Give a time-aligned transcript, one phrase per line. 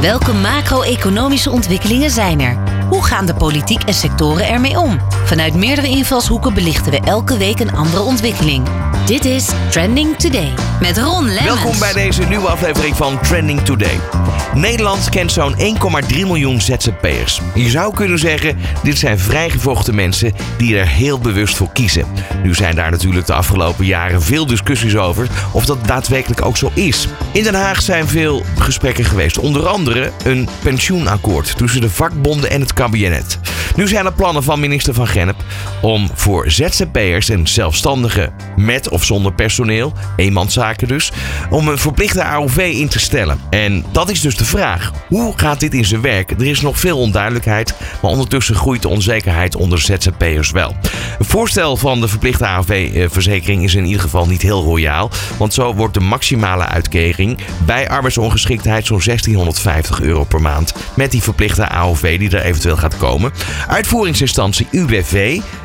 [0.00, 2.56] Welke macro-economische ontwikkelingen zijn er?
[2.88, 4.98] Hoe gaan de politiek en sectoren ermee om?
[5.28, 8.66] Vanuit meerdere invalshoeken belichten we elke week een andere ontwikkeling.
[9.06, 11.44] Dit is Trending Today met Ron Lemmens.
[11.44, 14.00] Welkom bij deze nieuwe aflevering van Trending Today.
[14.54, 15.58] Nederland kent zo'n 1,3
[16.08, 17.40] miljoen ZZP'ers.
[17.54, 22.06] Je zou kunnen zeggen, dit zijn vrijgevochten mensen die er heel bewust voor kiezen.
[22.42, 26.70] Nu zijn daar natuurlijk de afgelopen jaren veel discussies over of dat daadwerkelijk ook zo
[26.74, 27.08] is.
[27.32, 32.60] In Den Haag zijn veel gesprekken geweest, onder andere een pensioenakkoord tussen de vakbonden en
[32.60, 33.38] het kabinet.
[33.76, 35.06] Nu zijn er plannen van minister Van
[35.82, 41.12] Om voor ZZP'ers en zelfstandigen met of zonder personeel, eenmanszaken dus,
[41.50, 43.40] om een verplichte AOV in te stellen.
[43.50, 44.92] En dat is dus de vraag.
[45.08, 46.30] Hoe gaat dit in zijn werk?
[46.30, 50.76] Er is nog veel onduidelijkheid, maar ondertussen groeit de onzekerheid onder ZZP'ers wel.
[51.18, 55.74] Het voorstel van de verplichte AOV-verzekering is in ieder geval niet heel royaal, want zo
[55.74, 62.18] wordt de maximale uitkering bij arbeidsongeschiktheid zo'n 1650 euro per maand met die verplichte AOV
[62.18, 63.32] die er eventueel gaat komen.
[63.68, 65.07] Uitvoeringsinstantie UWV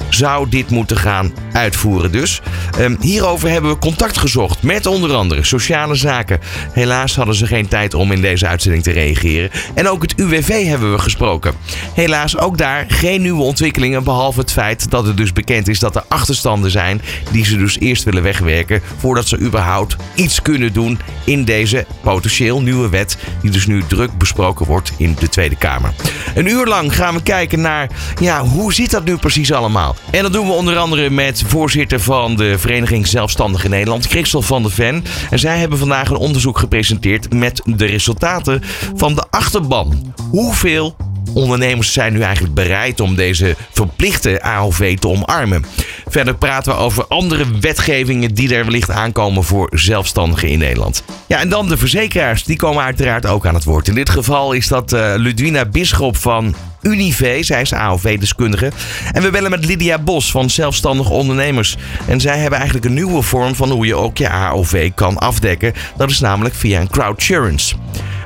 [0.09, 2.41] zou dit moeten gaan uitvoeren dus.
[2.79, 6.39] Um, hierover hebben we contact gezocht met onder andere sociale zaken.
[6.71, 9.49] Helaas hadden ze geen tijd om in deze uitzending te reageren.
[9.73, 11.53] En ook het UWV hebben we gesproken.
[11.93, 15.95] Helaas ook daar geen nieuwe ontwikkelingen behalve het feit dat het dus bekend is dat
[15.95, 20.99] er achterstanden zijn die ze dus eerst willen wegwerken voordat ze überhaupt iets kunnen doen
[21.25, 25.93] in deze potentieel nieuwe wet die dus nu druk besproken wordt in de Tweede Kamer.
[26.35, 29.95] Een uur lang gaan we kijken naar ja, hoe zit dat nu precies allemaal?
[30.11, 34.61] En dat doen we onder andere met voorzitter van de Vereniging Zelfstandigen Nederland, Christel van
[34.61, 35.03] der Ven.
[35.29, 38.61] En zij hebben vandaag een onderzoek gepresenteerd met de resultaten
[38.95, 40.13] van de achterban.
[40.29, 40.95] Hoeveel
[41.33, 45.65] ondernemers zijn nu eigenlijk bereid om deze verplichte AOV te omarmen.
[46.07, 51.03] Verder praten we over andere wetgevingen die er wellicht aankomen voor zelfstandigen in Nederland.
[51.27, 53.87] Ja, en dan de verzekeraars, die komen uiteraard ook aan het woord.
[53.87, 57.37] In dit geval is dat uh, Ludwina Bisschop van Unive.
[57.39, 58.71] Zij is AOV-deskundige.
[59.11, 61.77] En we bellen met Lydia Bos van Zelfstandige Ondernemers.
[62.07, 65.73] En zij hebben eigenlijk een nieuwe vorm van hoe je ook je AOV kan afdekken.
[65.97, 67.75] Dat is namelijk via een crowdsurance.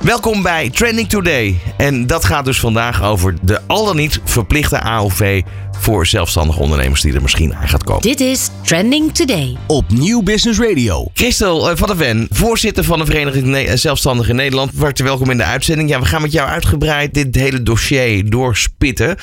[0.01, 1.59] Welkom bij Trending Today.
[1.77, 5.41] En dat gaat dus vandaag over de al dan niet verplichte AOV
[5.79, 8.01] voor zelfstandige ondernemers die er misschien aan gaat komen.
[8.01, 9.57] Dit is Trending Today.
[9.67, 11.09] Op Nieuw Business Radio.
[11.13, 14.71] Christel eh, van der Ven, voorzitter van de Vereniging eh, Zelfstandigen Nederland.
[14.71, 15.89] Hartelijk welkom in de uitzending.
[15.89, 19.17] Ja, we gaan met jou uitgebreid dit hele dossier doorspitten.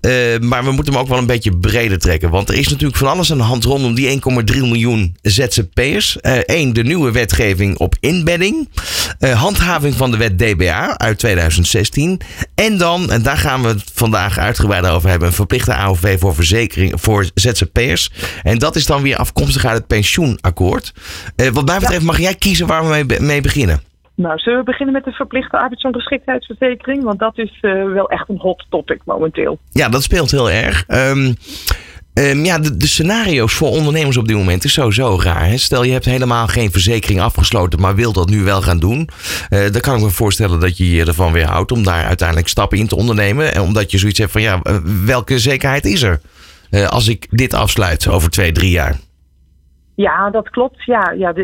[0.00, 2.30] Uh, maar we moeten hem ook wel een beetje breder trekken.
[2.30, 4.20] Want er is natuurlijk van alles aan de hand rondom die
[4.54, 6.16] 1,3 miljoen ZZP'ers.
[6.20, 8.68] Eén, uh, de nieuwe wetgeving op inbedding.
[9.18, 12.20] handhaving van de wet DBA uit 2016.
[12.54, 16.34] En dan, en daar gaan we het vandaag uitgebreid over hebben, een verplichte AOV voor
[16.34, 18.10] verzekering voor ZZP'ers.
[18.42, 20.92] En dat is dan weer afkomstig uit het pensioenakkoord.
[21.36, 23.80] Uh, wat mij betreft mag jij kiezen waar we mee, mee beginnen.
[24.14, 27.02] Nou, zullen we beginnen met de verplichte arbeidsongeschiktheidsverzekering?
[27.02, 29.58] Want dat is uh, wel echt een hot topic momenteel.
[29.72, 30.84] Ja, dat speelt heel erg.
[30.88, 31.34] Um,
[32.18, 35.46] Um, ja, de, scenario's voor ondernemers op dit moment is sowieso raar.
[35.46, 35.56] Hè?
[35.56, 39.08] Stel je hebt helemaal geen verzekering afgesloten, maar wil dat nu wel gaan doen.
[39.50, 42.48] Uh, dan kan ik me voorstellen dat je je ervan weer houdt om daar uiteindelijk
[42.48, 43.54] stappen in te ondernemen.
[43.54, 44.62] En omdat je zoiets hebt van ja,
[45.04, 46.20] welke zekerheid is er
[46.70, 48.98] uh, als ik dit afsluit over twee, drie jaar?
[49.98, 50.84] Ja, dat klopt.
[50.84, 51.42] Ja, ja de,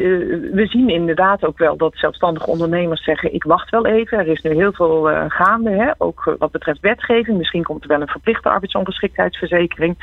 [0.52, 4.18] we zien inderdaad ook wel dat zelfstandige ondernemers zeggen: ik wacht wel even.
[4.18, 5.90] Er is nu heel veel uh, gaande, hè?
[5.98, 7.38] ook wat betreft wetgeving.
[7.38, 9.96] Misschien komt er wel een verplichte arbeidsongeschiktheidsverzekering.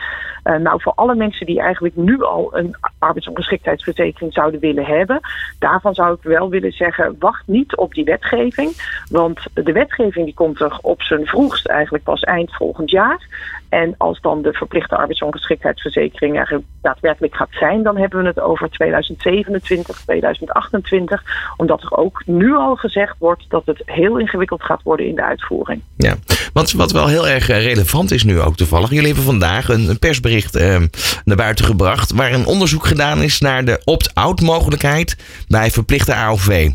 [0.44, 5.20] Nou, voor alle mensen die eigenlijk nu al een arbeidsongeschiktheidsverzekering zouden willen hebben,
[5.60, 9.02] daarvan zou ik wel willen zeggen: wacht niet op die wetgeving.
[9.10, 13.28] Want de wetgeving die komt er op zijn vroegst eigenlijk pas eind volgend jaar.
[13.72, 18.70] En als dan de verplichte arbeidsongeschiktheidsverzekering er daadwerkelijk gaat zijn, dan hebben we het over
[18.70, 21.24] 2027, 2028.
[21.58, 25.24] Omdat er ook nu al gezegd wordt dat het heel ingewikkeld gaat worden in de
[25.24, 25.82] uitvoering.
[25.98, 26.16] Ja,
[26.54, 28.90] wat, wat wel heel erg eh, relevant is nu ook toevallig.
[28.90, 30.82] Jullie hebben vandaag een, persbericht eh,
[31.26, 32.12] naar buiten gebracht.
[32.12, 35.18] waar een onderzoek gedaan is naar de opt-out mogelijkheid
[35.48, 36.70] bij verplichte AOV.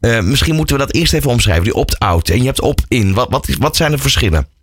[0.00, 2.28] Uh, misschien moeten we dat eerst even omschrijven, die opt-out.
[2.28, 3.14] En je hebt opt-in.
[3.14, 4.58] Wat, wat, wat zijn de verschillen?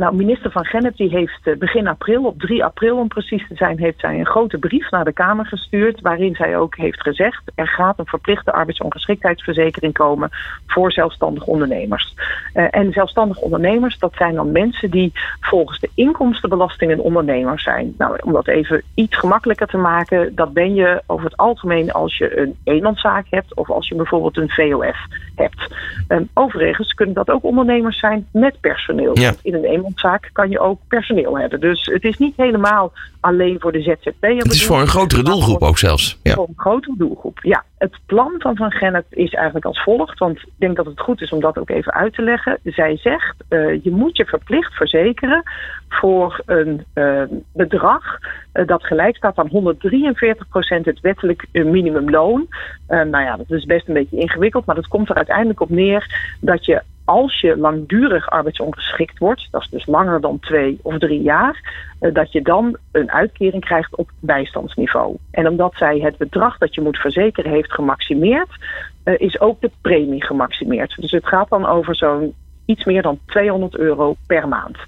[0.00, 3.54] Nou, minister van Gennep die heeft eh, begin april, op 3 april om precies te
[3.54, 6.00] zijn, heeft zij een grote brief naar de Kamer gestuurd.
[6.00, 10.30] Waarin zij ook heeft gezegd: er gaat een verplichte arbeidsongeschiktheidsverzekering komen
[10.66, 12.14] voor zelfstandige ondernemers.
[12.54, 17.94] Uh, en zelfstandige ondernemers, dat zijn dan mensen die volgens de inkomstenbelasting een ondernemer zijn.
[17.98, 22.18] Nou, om dat even iets gemakkelijker te maken, dat ben je over het algemeen als
[22.18, 24.98] je een eenmanszaak hebt of als je bijvoorbeeld een VOF
[25.34, 25.74] hebt.
[26.08, 29.18] Um, overigens kunnen dat ook ondernemers zijn met personeel.
[29.18, 29.32] Ja.
[29.42, 29.88] In een eenmanszaak
[30.32, 31.60] kan je ook personeel hebben.
[31.60, 34.36] Dus het is niet helemaal alleen voor de ZZP'er.
[34.36, 36.18] Het is voor een grotere doelgroep ook zelfs.
[36.22, 36.34] Ja.
[36.34, 37.64] Voor een grotere doelgroep, ja.
[37.78, 40.18] Het plan van Van Gennep is eigenlijk als volgt.
[40.18, 42.58] Want ik denk dat het goed is om dat ook even uit te leggen.
[42.64, 45.42] Zij zegt, uh, je moet je verplicht verzekeren
[45.88, 47.22] voor een uh,
[47.52, 48.18] bedrag
[48.52, 52.46] uh, dat gelijk staat aan 143% het wettelijk minimumloon.
[52.86, 56.34] nou ja, dat is best een beetje ingewikkeld, maar dat komt er uiteindelijk op neer
[56.40, 61.22] dat je als je langdurig arbeidsongeschikt wordt, dat is dus langer dan twee of drie
[61.22, 61.60] jaar,
[61.98, 65.16] eh, dat je dan een uitkering krijgt op bijstandsniveau.
[65.30, 68.48] En omdat zij het bedrag dat je moet verzekeren heeft gemaximeerd,
[69.02, 70.96] eh, is ook de premie gemaximeerd.
[70.96, 72.34] Dus het gaat dan over zo'n
[72.64, 74.78] iets meer dan 200 euro per maand.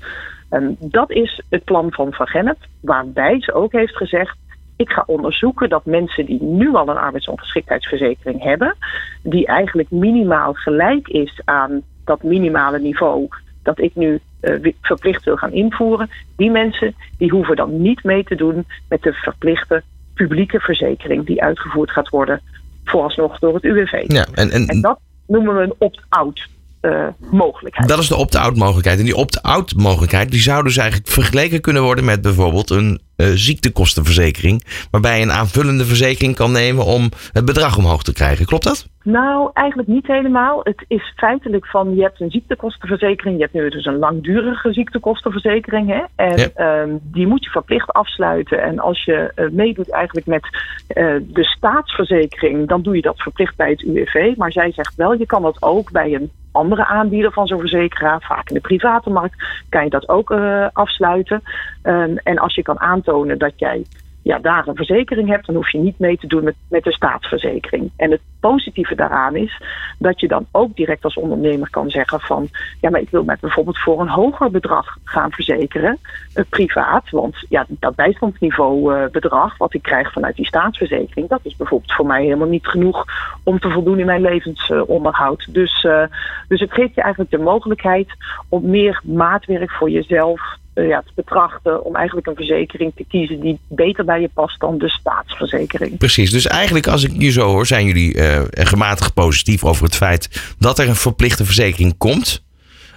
[0.49, 4.37] En dat is het plan van Van Gennep, waarbij ze ook heeft gezegd
[4.77, 8.77] ik ga onderzoeken dat mensen die nu al een arbeidsongeschiktheidsverzekering hebben,
[9.23, 13.28] die eigenlijk minimaal gelijk is aan dat minimale niveau
[13.62, 18.25] dat ik nu uh, verplicht wil gaan invoeren, die mensen die hoeven dan niet mee
[18.25, 19.82] te doen met de verplichte
[20.14, 22.40] publieke verzekering die uitgevoerd gaat worden,
[22.84, 24.04] vooralsnog door het UWV.
[24.06, 26.50] Ja, en, en, en dat noemen we een opt-out.
[26.82, 27.88] Uh, mogelijkheid.
[27.88, 28.99] Dat is de opt-out mogelijkheid.
[28.99, 33.00] En die opt-out mogelijkheid die zou dus eigenlijk vergeleken kunnen worden met bijvoorbeeld een
[33.35, 34.65] ziektekostenverzekering.
[34.91, 38.47] Waarbij je een aanvullende verzekering kan nemen om het bedrag omhoog te krijgen.
[38.47, 38.91] Klopt dat?
[39.03, 40.61] Nou, eigenlijk niet helemaal.
[40.63, 43.37] Het is feitelijk van je hebt een ziektekostenverzekering.
[43.37, 45.89] Je hebt nu dus een langdurige ziektekostenverzekering.
[45.89, 46.03] Hè?
[46.15, 46.81] En ja.
[46.83, 48.63] um, die moet je verplicht afsluiten.
[48.63, 53.57] En als je uh, meedoet eigenlijk met uh, de staatsverzekering, dan doe je dat verplicht
[53.57, 54.37] bij het UWV.
[54.37, 58.21] Maar zij zegt wel, je kan dat ook bij een andere aanbieder van zo'n verzekeraar,
[58.21, 61.43] vaak in de private markt, kan je dat ook uh, afsluiten.
[61.82, 63.84] Um, en als je kan aantonen dat jij
[64.23, 66.93] ja, daar een verzekering hebt, dan hoef je niet mee te doen met, met de
[66.93, 67.90] staatsverzekering.
[67.96, 69.61] En het positieve daaraan is
[69.99, 72.49] dat je dan ook direct als ondernemer kan zeggen van
[72.81, 75.99] ja, maar ik wil met bijvoorbeeld voor een hoger bedrag gaan verzekeren,
[76.34, 77.11] uh, privaat.
[77.11, 81.93] Want ja, dat bijstandsniveau uh, bedrag wat ik krijg vanuit die staatsverzekering, dat is bijvoorbeeld
[81.93, 83.05] voor mij helemaal niet genoeg
[83.43, 85.55] om te voldoen in mijn levensonderhoud.
[85.55, 86.05] Dus, uh,
[86.49, 88.08] dus het geeft je eigenlijk de mogelijkheid
[88.49, 93.59] om meer maatwerk voor jezelf ja, te betrachten om eigenlijk een verzekering te kiezen die
[93.69, 95.99] beter bij je past dan de staatsverzekering.
[95.99, 99.97] Precies, dus eigenlijk als ik je zo hoor, zijn jullie uh, gematigd positief over het
[99.97, 102.45] feit dat er een verplichte verzekering komt.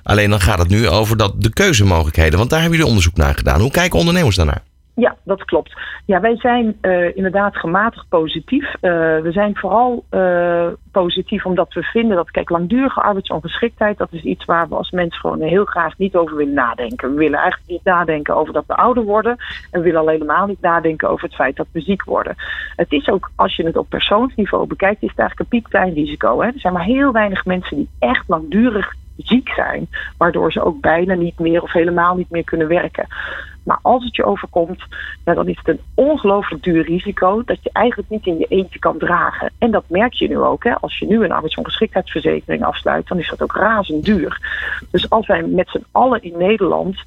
[0.04, 3.36] Alleen dan gaat het nu over dat de keuzemogelijkheden, want daar hebben jullie onderzoek naar
[3.36, 3.62] gedaan.
[3.62, 4.64] Hoe kijken ondernemers daarnaar?
[4.96, 5.78] Ja, dat klopt.
[6.06, 8.74] Ja, wij zijn uh, inderdaad gematigd positief.
[8.74, 8.82] Uh,
[9.22, 14.46] we zijn vooral uh, positief omdat we vinden dat, kijk, langdurige arbeidsongeschiktheid, dat is iets
[14.46, 17.10] waar we als mens gewoon heel graag niet over willen nadenken.
[17.10, 19.38] We willen eigenlijk niet nadenken over dat we ouder worden
[19.72, 22.36] en we willen al helemaal niet nadenken over het feit dat we ziek worden.
[22.76, 26.42] Het is ook, als je het op persoonsniveau bekijkt, is het eigenlijk een piepklein risico.
[26.42, 26.48] Hè?
[26.48, 29.88] Er zijn maar heel weinig mensen die echt langdurig ziek zijn,
[30.18, 33.08] waardoor ze ook bijna niet meer of helemaal niet meer kunnen werken.
[33.66, 34.84] Maar als het je overkomt,
[35.24, 38.98] dan is het een ongelooflijk duur risico dat je eigenlijk niet in je eentje kan
[38.98, 39.52] dragen.
[39.58, 40.64] En dat merk je nu ook.
[40.64, 40.74] Hè.
[40.80, 44.40] Als je nu een arbeidsongeschiktheidsverzekering afsluit, dan is dat ook razend duur.
[44.92, 47.04] Dus als wij met z'n allen in Nederland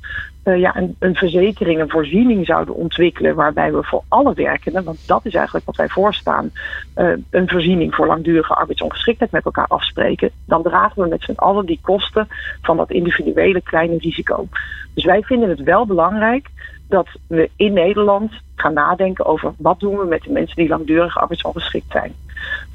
[0.49, 5.27] uh, ja, een, verzekering, een voorziening zouden ontwikkelen waarbij we voor alle werkenden, want dat
[5.27, 6.51] is eigenlijk wat wij voorstaan,
[6.97, 11.67] uh, een voorziening voor langdurige arbeidsongeschiktheid met elkaar afspreken, dan dragen we met z'n allen
[11.67, 12.29] die kosten
[12.63, 14.49] van dat individuele kleine risico.
[14.95, 16.49] Dus wij vinden het wel belangrijk
[16.89, 21.19] dat we in Nederland gaan nadenken over wat doen we met de mensen die langdurig
[21.19, 22.15] arbeidsongeschikt zijn.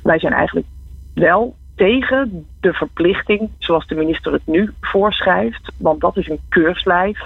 [0.04, 0.68] Wij zijn eigenlijk
[1.14, 7.20] wel tegen de verplichting zoals de minister het nu voorschrijft, want dat is een keurslijf.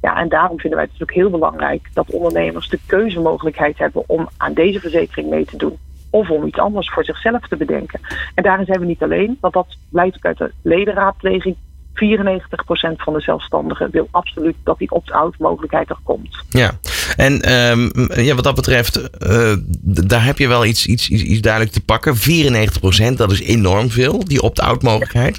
[0.00, 4.02] Ja, en daarom vinden wij het dus ook heel belangrijk dat ondernemers de keuzemogelijkheid hebben
[4.06, 5.78] om aan deze verzekering mee te doen.
[6.10, 8.00] Of om iets anders voor zichzelf te bedenken.
[8.34, 11.56] En daarin zijn we niet alleen, want dat blijkt ook uit de ledenraadpleging
[11.94, 16.44] 94% van de zelfstandigen wil absoluut dat die opt-out mogelijkheid er komt.
[16.48, 16.70] Ja,
[17.16, 21.40] en um, ja, wat dat betreft, uh, daar heb je wel iets, iets, iets, iets,
[21.40, 22.16] duidelijk te pakken.
[23.10, 25.38] 94%, dat is enorm veel, die opt-out mogelijkheid.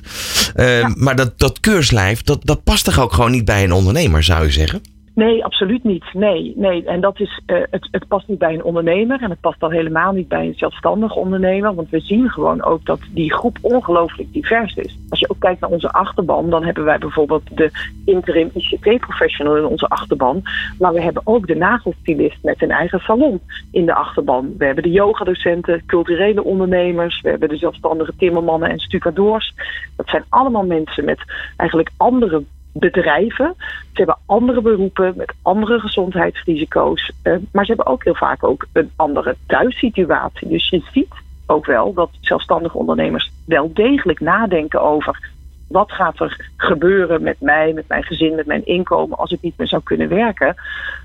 [0.56, 0.94] Uh, ja.
[0.96, 4.46] Maar dat, dat keurslijf, dat, dat past toch ook gewoon niet bij een ondernemer, zou
[4.46, 4.82] je zeggen?
[5.20, 6.14] Nee, absoluut niet.
[6.14, 6.86] Nee, nee.
[6.86, 9.70] En dat is, uh, het, het past niet bij een ondernemer en het past al
[9.70, 11.76] helemaal niet bij een zelfstandig ondernemer.
[11.76, 14.98] Want we zien gewoon ook dat die groep ongelooflijk divers is.
[15.10, 17.72] Als je ook kijkt naar onze achterban, dan hebben wij bijvoorbeeld de
[18.06, 20.42] interim ICT-professional in onze achterban.
[20.78, 24.54] Maar we hebben ook de nagelstylist met een eigen salon in de achterban.
[24.58, 27.22] We hebben de yogadocenten, culturele ondernemers.
[27.22, 29.54] We hebben de zelfstandige timmermannen en stucadoors.
[29.96, 31.20] Dat zijn allemaal mensen met
[31.58, 32.44] eigenlijk andere
[32.80, 33.56] bedrijven.
[33.58, 37.12] Ze hebben andere beroepen met andere gezondheidsrisico's.
[37.24, 40.48] Uh, maar ze hebben ook heel vaak ook een andere thuissituatie.
[40.48, 41.14] Dus je ziet
[41.46, 45.30] ook wel dat zelfstandige ondernemers wel degelijk nadenken over
[45.70, 49.58] wat gaat er gebeuren met mij, met mijn gezin, met mijn inkomen als ik niet
[49.58, 50.56] meer zou kunnen werken.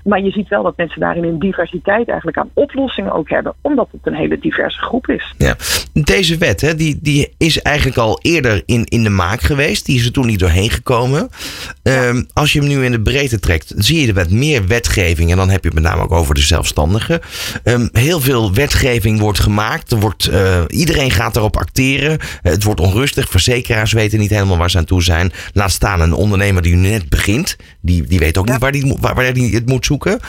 [0.03, 3.87] Maar je ziet wel dat mensen daarin een diversiteit eigenlijk aan oplossingen ook hebben, omdat
[3.91, 5.33] het een hele diverse groep is.
[5.37, 5.55] Ja.
[5.93, 9.85] Deze wet hè, die, die is eigenlijk al eerder in, in de maak geweest.
[9.85, 11.29] Die is er toen niet doorheen gekomen.
[11.83, 15.31] Ehm, als je hem nu in de breedte trekt, zie je er wat meer wetgeving.
[15.31, 17.19] En dan heb je het met name ook over de zelfstandigen.
[17.63, 19.91] Ehm, heel veel wetgeving wordt gemaakt.
[19.91, 22.19] Er wordt, uh, iedereen gaat erop acteren.
[22.41, 23.29] het wordt onrustig.
[23.29, 25.31] Verzekeraars weten niet helemaal waar ze aan toe zijn.
[25.53, 27.55] Laat staan een ondernemer die nu net begint.
[27.81, 30.19] Die, die weet ook niet waar hij waar, waar die het moet zoeken.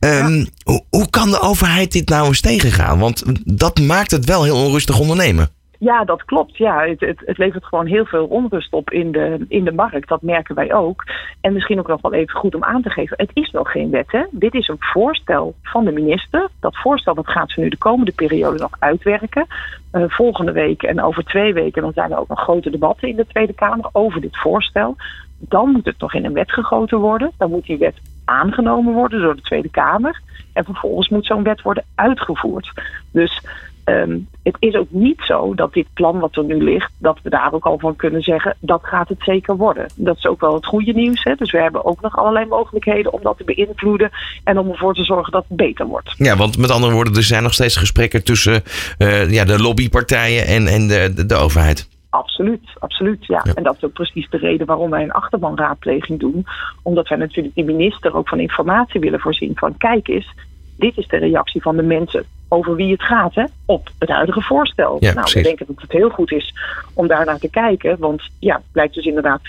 [0.00, 2.98] Um, hoe, hoe kan de overheid dit nou eens tegengaan?
[2.98, 5.50] Want dat maakt het wel heel onrustig ondernemen.
[5.78, 6.56] Ja, dat klopt.
[6.56, 10.08] Ja, het, het, het, levert gewoon heel veel onrust op in de, in de markt.
[10.08, 11.04] Dat merken wij ook.
[11.40, 13.16] En misschien ook nog wel even goed om aan te geven.
[13.20, 14.12] Het is nog geen wet.
[14.12, 14.22] Hè?
[14.30, 16.48] Dit is een voorstel van de minister.
[16.60, 19.46] Dat voorstel dat gaat ze nu de komende periode nog uitwerken.
[19.92, 23.16] Uh, volgende week en over twee weken dan zijn er ook nog grote debatten in
[23.16, 24.96] de Tweede Kamer over dit voorstel.
[25.38, 27.32] Dan moet het nog in een wet gegoten worden.
[27.36, 30.20] Dan moet die wet aangenomen worden door de Tweede Kamer.
[30.52, 32.72] En vervolgens moet zo'n wet worden uitgevoerd.
[33.10, 33.42] Dus
[33.88, 37.30] Um, het is ook niet zo dat dit plan wat er nu ligt, dat we
[37.30, 39.86] daar ook al van kunnen zeggen, dat gaat het zeker worden.
[39.94, 41.24] Dat is ook wel het goede nieuws.
[41.24, 41.34] Hè?
[41.34, 44.10] Dus we hebben ook nog allerlei mogelijkheden om dat te beïnvloeden
[44.44, 46.14] en om ervoor te zorgen dat het beter wordt.
[46.16, 48.62] Ja, want met andere woorden, er zijn nog steeds gesprekken tussen
[48.98, 51.88] uh, ja, de lobbypartijen en, en de, de, de overheid.
[52.10, 53.26] Absoluut, absoluut.
[53.26, 53.40] Ja.
[53.44, 53.54] ja.
[53.54, 56.46] En dat is ook precies de reden waarom wij een achterbanraadpleging doen.
[56.82, 59.52] Omdat wij natuurlijk die minister ook van informatie willen voorzien.
[59.54, 60.34] Van kijk eens,
[60.76, 64.42] dit is de reactie van de mensen over wie het gaat hè, op het huidige
[64.42, 64.96] voorstel.
[65.00, 66.54] Ja, nou, we denken dat het heel goed is
[66.94, 67.98] om daar naar te kijken.
[67.98, 69.44] Want ja, blijkt dus inderdaad 94%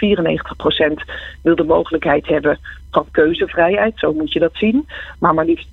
[1.42, 2.60] wil de mogelijkheid hebben
[2.92, 4.88] van keuzevrijheid, zo moet je dat zien.
[5.20, 5.70] Maar maar liefst 72%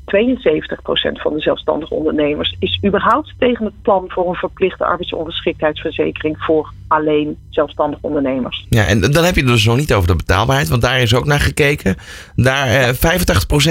[1.13, 7.37] van de zelfstandige ondernemers is überhaupt tegen het plan voor een verplichte arbeidsongeschiktheidsverzekering voor alleen
[7.51, 8.67] zelfstandige ondernemers.
[8.69, 11.15] Ja, en dan heb je het dus nog niet over de betaalbaarheid, want daar is
[11.15, 11.97] ook naar gekeken.
[12.35, 12.95] Daar eh, 85%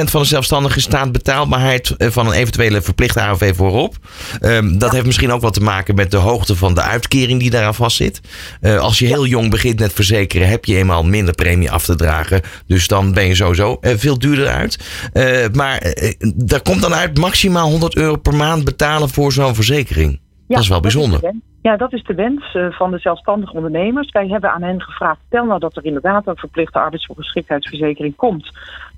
[0.04, 3.96] van de zelfstandigen staat betaalbaarheid eh, van een eventuele verplichte AOV voorop.
[4.42, 7.50] Um, dat heeft misschien ook wat te maken met de hoogte van de uitkering die
[7.50, 8.22] daaraan vastzit.
[8.62, 11.96] Uh, als je heel jong begint met verzekeren, heb je eenmaal minder premie af te
[11.96, 12.42] dragen.
[12.68, 15.10] Dus dan ben je sowieso uh, veel duurder uit.
[15.14, 15.94] Uh, maar
[16.36, 20.12] daar komt dan uit maximaal 100 euro per maand betalen voor zo'n verzekering.
[20.48, 21.22] Ja, dat is wel bijzonder.
[21.22, 24.12] Dat is ja, dat is de wens van de zelfstandige ondernemers.
[24.12, 28.52] Wij hebben aan hen gevraagd: stel nou dat er inderdaad een verplichte arbeidsongeschiktheidsverzekering komt.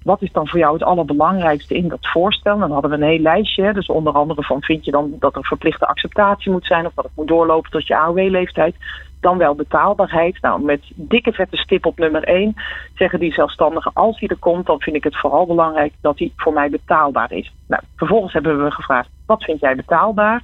[0.07, 2.57] Wat is dan voor jou het allerbelangrijkste in dat voorstel?
[2.57, 3.73] Dan hadden we een heel lijstje.
[3.73, 7.03] Dus onder andere van vind je dan dat er verplichte acceptatie moet zijn of dat
[7.03, 8.75] het moet doorlopen tot je AOW-leeftijd
[9.19, 10.41] dan wel betaalbaarheid.
[10.41, 12.55] Nou, met dikke vette stip op nummer 1
[12.95, 16.33] zeggen die zelfstandigen, als die er komt, dan vind ik het vooral belangrijk dat die
[16.35, 17.53] voor mij betaalbaar is.
[17.67, 20.43] Nou, vervolgens hebben we gevraagd, wat vind jij betaalbaar?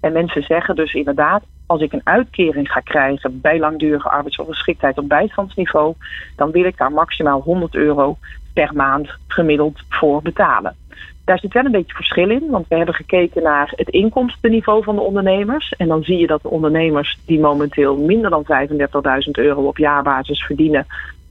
[0.00, 5.08] En mensen zeggen dus inderdaad, als ik een uitkering ga krijgen bij langdurige arbeidsongeschiktheid op
[5.08, 5.94] bijstandsniveau,
[6.36, 8.16] dan wil ik daar maximaal 100 euro
[8.52, 10.76] per maand gemiddeld voor betalen.
[11.24, 14.94] Daar zit wel een beetje verschil in, want we hebben gekeken naar het inkomstenniveau van
[14.94, 15.74] de ondernemers.
[15.76, 20.42] En dan zie je dat de ondernemers die momenteel minder dan 35.000 euro op jaarbasis
[20.42, 20.86] verdienen,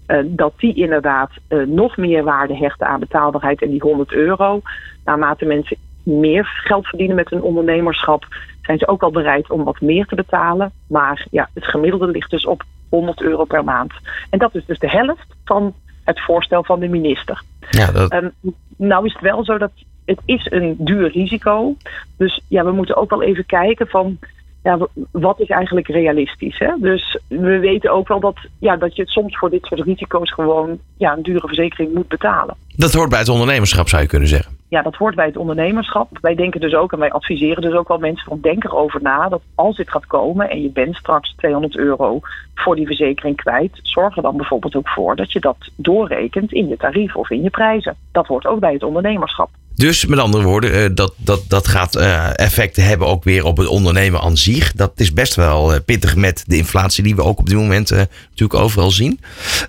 [0.07, 4.61] uh, dat die inderdaad uh, nog meer waarde hechten aan betaalbaarheid en die 100 euro.
[5.05, 8.25] Naarmate mensen meer geld verdienen met hun ondernemerschap,
[8.61, 10.71] zijn ze ook al bereid om wat meer te betalen.
[10.87, 13.93] Maar ja, het gemiddelde ligt dus op 100 euro per maand.
[14.29, 15.73] En dat is dus de helft van
[16.09, 17.41] het voorstel van de minister.
[17.69, 18.13] Ja, dat...
[18.13, 18.31] Um,
[18.77, 19.71] nou is het wel zo dat
[20.05, 21.75] het is een duur risico.
[22.17, 24.19] Dus ja, we moeten ook wel even kijken van
[24.63, 26.59] ja, wat is eigenlijk realistisch?
[26.59, 26.71] Hè?
[26.79, 30.79] Dus we weten ook wel dat, ja, dat je soms voor dit soort risico's gewoon
[30.97, 32.55] ja, een dure verzekering moet betalen.
[32.79, 34.57] Dat hoort bij het ondernemerschap, zou je kunnen zeggen.
[34.67, 36.17] Ja, dat hoort bij het ondernemerschap.
[36.21, 39.29] Wij denken dus ook en wij adviseren dus ook wel mensen van denk erover na
[39.29, 42.19] dat als dit gaat komen en je bent straks 200 euro
[42.55, 46.67] voor die verzekering kwijt, zorg er dan bijvoorbeeld ook voor dat je dat doorrekent in
[46.67, 47.95] je tarief of in je prijzen.
[48.11, 49.49] Dat hoort ook bij het ondernemerschap.
[49.79, 53.57] Dus met andere woorden, uh, dat, dat, dat gaat uh, effecten hebben ook weer op
[53.57, 54.71] het ondernemen aan zich.
[54.71, 57.89] Dat is best wel uh, pittig met de inflatie die we ook op dit moment
[57.89, 59.19] natuurlijk overal zien.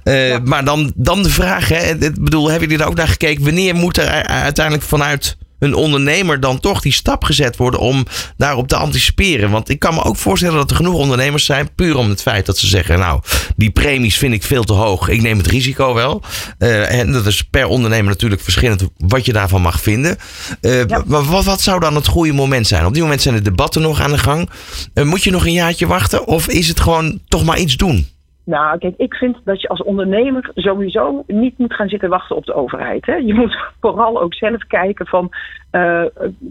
[0.05, 0.39] Ja.
[0.45, 3.45] Maar dan, dan de vraag, hè, ik bedoel, hebben jullie er ook naar gekeken?
[3.45, 8.69] Wanneer moet er uiteindelijk vanuit een ondernemer dan toch die stap gezet worden om daarop
[8.69, 9.51] te anticiperen?
[9.51, 12.47] Want ik kan me ook voorstellen dat er genoeg ondernemers zijn, puur om het feit
[12.47, 13.21] dat ze zeggen: Nou,
[13.57, 16.23] die premies vind ik veel te hoog, ik neem het risico wel.
[16.59, 20.17] Uh, en dat is per ondernemer natuurlijk verschillend wat je daarvan mag vinden.
[20.61, 21.03] Uh, ja.
[21.07, 22.87] Maar wat, wat, zou dan het goede moment zijn?
[22.87, 24.51] Op dit moment zijn de debatten nog aan de gang.
[24.95, 28.09] Uh, moet je nog een jaartje wachten of is het gewoon toch maar iets doen?
[28.51, 32.45] Nou, kijk, ik vind dat je als ondernemer sowieso niet moet gaan zitten wachten op
[32.45, 33.07] de overheid.
[33.07, 33.15] Hè?
[33.15, 35.31] Je moet vooral ook zelf kijken van
[35.73, 36.05] uh,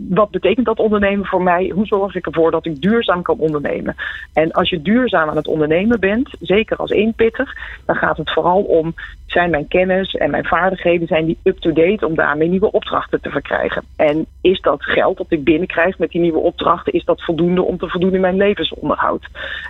[0.09, 1.71] wat betekent dat ondernemen voor mij?
[1.73, 3.95] Hoe zorg ik ervoor dat ik duurzaam kan ondernemen?
[4.33, 8.61] En als je duurzaam aan het ondernemen bent, zeker als eenpitter, dan gaat het vooral
[8.61, 8.93] om
[9.31, 13.83] zijn mijn kennis en mijn vaardigheden zijn die up-to-date om daarmee nieuwe opdrachten te verkrijgen.
[13.95, 17.77] En is dat geld dat ik binnenkrijg met die nieuwe opdrachten, is dat voldoende om
[17.77, 19.27] te voldoen in mijn levensonderhoud?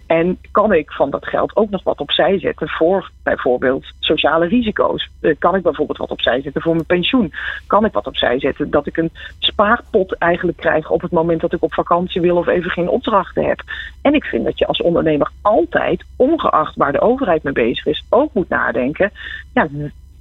[0.08, 5.10] En kan ik van dat geld ook nog wat opzij zetten voor bijvoorbeeld sociale risico's?
[5.22, 7.34] Eh, kan ik bijvoorbeeld wat opzij zetten voor mijn pensioen?
[7.68, 11.53] Kan ik wat opzij zetten dat ik een spaarpot eigenlijk krijg op het moment dat
[11.53, 13.62] ik op vakantie wil of even geen opdrachten heb?
[14.01, 18.05] En ik vind dat je als ondernemer altijd, ongeacht waar de overheid mee bezig is,
[18.10, 19.12] ook moet nadenken.
[19.53, 19.67] Ja,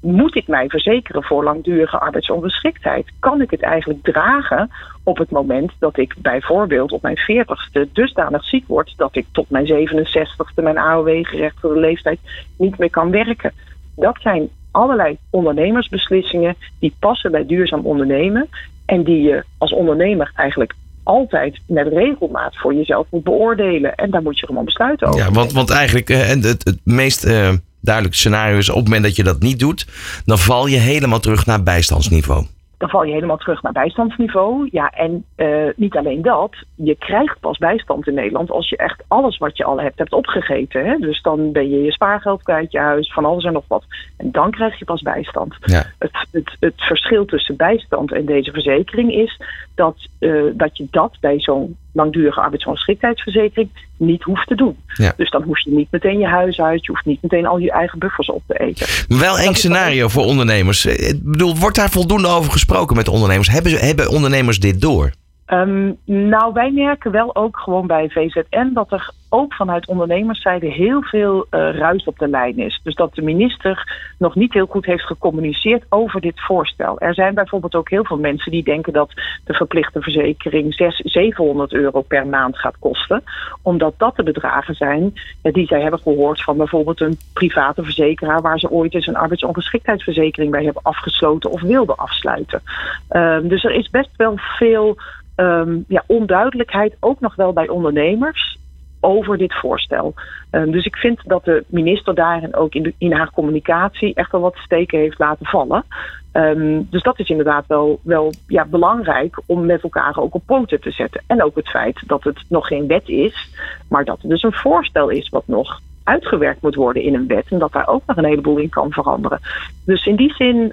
[0.01, 3.11] moet ik mij verzekeren voor langdurige arbeidsongeschiktheid?
[3.19, 4.71] Kan ik het eigenlijk dragen
[5.03, 9.51] op het moment dat ik bijvoorbeeld op mijn 40ste dusdanig ziek word dat ik tot
[9.51, 12.19] mijn 67ste, mijn AOW-gerechtigde leeftijd,
[12.57, 13.53] niet meer kan werken?
[13.97, 18.49] Dat zijn allerlei ondernemersbeslissingen die passen bij duurzaam ondernemen
[18.88, 23.95] en die je als ondernemer eigenlijk altijd met regelmaat voor jezelf moet beoordelen.
[23.95, 25.21] En daar moet je gewoon besluiten over.
[25.21, 29.02] Ja, want, want eigenlijk uh, het, het meest uh, duidelijke scenario is op het moment
[29.02, 29.87] dat je dat niet doet,
[30.25, 32.47] dan val je helemaal terug naar bijstandsniveau
[32.79, 34.69] dan val je helemaal terug naar bijstandsniveau.
[34.73, 39.03] Ja, en uh, niet alleen dat, je krijgt pas bijstand in Nederland als je echt
[39.09, 40.87] alles wat je al hebt, hebt opgegeten.
[40.87, 40.97] Hè?
[40.97, 43.85] Dus dan ben je je spaargeld kwijt, je huis, van alles en nog wat.
[44.17, 45.57] En dan krijg je pas bijstand.
[45.61, 45.85] Ja.
[45.99, 49.41] Het, het, het verschil tussen bijstand en deze verzekering is
[49.75, 54.76] dat, uh, dat je dat bij zo'n langdurige arbeidsongeschiktheidsverzekering niet hoeft te doen.
[54.95, 55.12] Ja.
[55.17, 57.71] Dus dan hoef je niet meteen je huis uit, je hoeft niet meteen al je
[57.71, 58.87] eigen buffers op te eten.
[59.19, 60.87] Wel een scenario voor ondernemers.
[60.87, 63.49] Ik bedoel, wordt daar voldoende over gesproken met ondernemers?
[63.49, 65.11] Hebben, hebben ondernemers dit door?
[65.52, 71.02] Um, nou, wij merken wel ook gewoon bij VZN dat er ook vanuit ondernemerszijde heel
[71.02, 72.81] veel uh, ruis op de lijn is.
[72.83, 77.00] Dus dat de minister nog niet heel goed heeft gecommuniceerd over dit voorstel.
[77.00, 79.12] Er zijn bijvoorbeeld ook heel veel mensen die denken dat
[79.45, 83.23] de verplichte verzekering 600, 700 euro per maand gaat kosten.
[83.62, 85.12] Omdat dat de bedragen zijn
[85.43, 90.50] die zij hebben gehoord van bijvoorbeeld een private verzekeraar waar ze ooit eens een arbeidsongeschiktheidsverzekering
[90.50, 92.62] bij hebben afgesloten of wilden afsluiten.
[93.11, 94.97] Um, dus er is best wel veel
[95.40, 98.59] um, ja, onduidelijkheid, ook nog wel bij ondernemers
[99.00, 100.14] over dit voorstel.
[100.50, 104.57] Um, dus ik vind dat de minister daarin ook in, haar communicatie echt wel wat
[104.57, 105.85] steken heeft laten vallen.
[106.33, 110.81] Um, dus dat is inderdaad wel, wel ja, belangrijk om met elkaar ook op poten
[110.81, 111.22] te zetten.
[111.27, 113.51] En ook het feit dat het nog geen wet is,
[113.88, 117.46] maar dat het dus een voorstel is wat nog uitgewerkt moet worden in een wet.
[117.48, 119.40] En dat daar ook nog een heleboel in kan veranderen.
[119.85, 120.72] Dus in die zin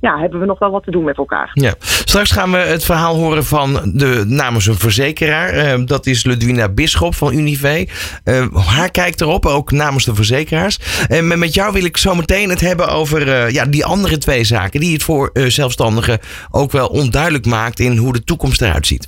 [0.00, 1.50] ja, hebben we nog wel wat te doen met elkaar.
[1.52, 1.74] Ja.
[1.80, 5.78] Straks gaan we het verhaal horen van de, namens een verzekeraar.
[5.78, 7.88] Uh, dat is Ludwina Bisschop van Unive.
[8.24, 10.78] Uh, haar kijkt erop, ook namens de verzekeraars.
[11.08, 14.18] En uh, met jou wil ik zo meteen het hebben over eh, ja, die andere
[14.18, 14.80] twee zaken...
[14.80, 16.18] die het voor zelfstandigen
[16.50, 17.80] ook wel onduidelijk maakt...
[17.80, 19.06] in hoe de toekomst eruit ziet.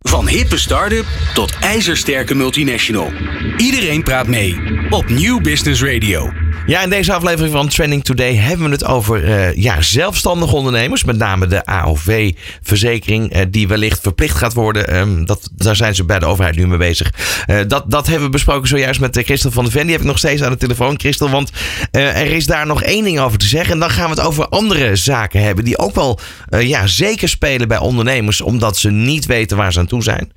[0.00, 3.12] Van hippe start-up tot ijzersterke multinational.
[3.56, 6.47] Iedereen praat mee op New Business Radio.
[6.68, 11.04] Ja, in deze aflevering van Trending Today hebben we het over uh, ja, zelfstandige ondernemers.
[11.04, 14.96] Met name de AOV-verzekering, uh, die wellicht verplicht gaat worden.
[14.96, 17.12] Um, dat, daar zijn ze bij de overheid nu mee bezig.
[17.46, 19.82] Uh, dat, dat hebben we besproken zojuist met Christel van der Ven.
[19.82, 21.30] Die heb ik nog steeds aan de telefoon, Christel.
[21.30, 21.50] Want
[21.90, 23.72] er is daar nog één ding over te zeggen.
[23.72, 25.64] En dan gaan we het over andere zaken hebben.
[25.64, 26.20] Die ook wel
[26.58, 28.40] ja, zeker spelen bij ondernemers.
[28.40, 30.32] Omdat ze niet weten waar ze aan toe zijn.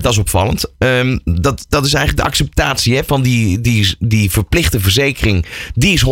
[0.00, 0.64] dat is opvallend.
[0.78, 5.40] Um, dat, dat is eigenlijk de acceptatie hè, van die, die, die verplichte verzekering
[5.74, 6.08] die is 100%.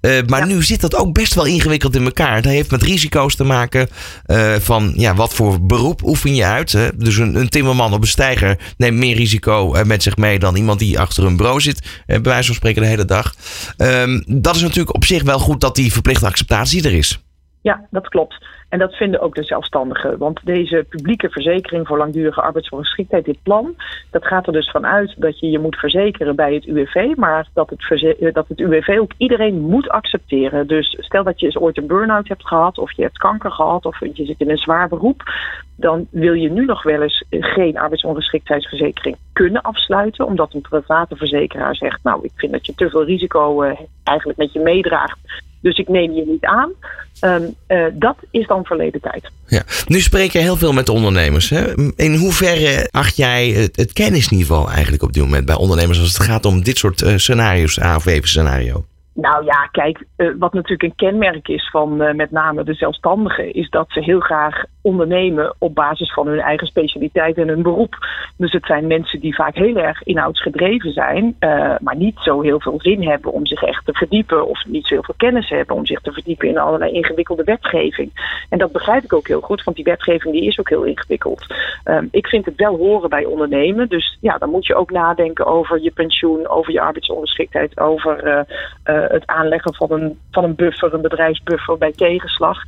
[0.00, 0.44] Uh, maar ja.
[0.44, 2.42] nu zit dat ook best wel ingewikkeld in elkaar.
[2.42, 3.88] Dat heeft met risico's te maken
[4.26, 6.72] uh, van ja, wat voor beroep oefen je uit.
[6.72, 6.88] Hè?
[6.96, 10.56] Dus een, een, timmerman op een steiger neemt meer risico uh, met zich mee dan
[10.56, 12.02] iemand die achter een bureau zit.
[12.06, 13.34] bij wijze van spreken de hele dag.
[13.76, 17.22] Um, dat is natuurlijk op zich wel goed dat die verplichte acceptatie er is.
[17.62, 18.44] Ja, dat klopt.
[18.68, 20.18] En dat vinden ook de zelfstandigen.
[20.18, 23.74] Want deze publieke verzekering voor langdurige arbeidsongeschiktheid, dit plan,
[24.10, 27.70] dat gaat er dus vanuit dat je je moet verzekeren bij het UWV, maar dat
[27.70, 30.66] het, dat het UWV ook iedereen moet accepteren.
[30.66, 33.84] Dus stel dat je eens ooit een burn-out hebt gehad, of je hebt kanker gehad,
[33.84, 35.22] of je zit in een zwaar beroep,
[35.76, 41.76] dan wil je nu nog wel eens geen arbeidsongeschiktheidsverzekering kunnen afsluiten, omdat een private verzekeraar
[41.76, 45.18] zegt, nou, ik vind dat je te veel risico uh, eigenlijk met je meedraagt.
[45.60, 46.72] Dus ik neem je niet aan.
[47.20, 49.30] Um, uh, dat is dan verleden tijd.
[49.46, 49.62] Ja.
[49.86, 51.50] Nu spreek je heel veel met ondernemers.
[51.50, 51.92] Hè?
[51.96, 56.26] In hoeverre acht jij het, het, kennisniveau eigenlijk op dit moment bij ondernemers als het
[56.26, 58.84] gaat om dit soort uh, scenario's, AOV-scenario?
[59.14, 63.70] Nou ja, kijk, uh, wat natuurlijk een kenmerk is van met name de zelfstandigen, is
[63.70, 67.94] dat ze heel graag ondernemen op basis van hun eigen specialiteit en hun beroep.
[68.36, 72.60] Dus het zijn mensen die vaak heel erg inhoudsgedreven zijn, uh, maar niet zo heel
[72.60, 75.76] veel zin hebben om zich echt te verdiepen of niet zo heel veel kennis hebben
[75.76, 78.10] om zich te verdiepen in allerlei ingewikkelde wetgeving.
[78.48, 81.46] En dat begrijp ik ook heel goed, want die wetgeving die is ook heel ingewikkeld.
[81.84, 85.46] Uh, ik vind het wel horen bij ondernemen, dus ja, dan moet je ook nadenken
[85.46, 88.40] over je pensioen, over je arbeidsongeschiktheid, over uh,
[88.84, 92.58] het aanleggen van een, van een buffer, een bedrijfsbuffer bij tegenslag.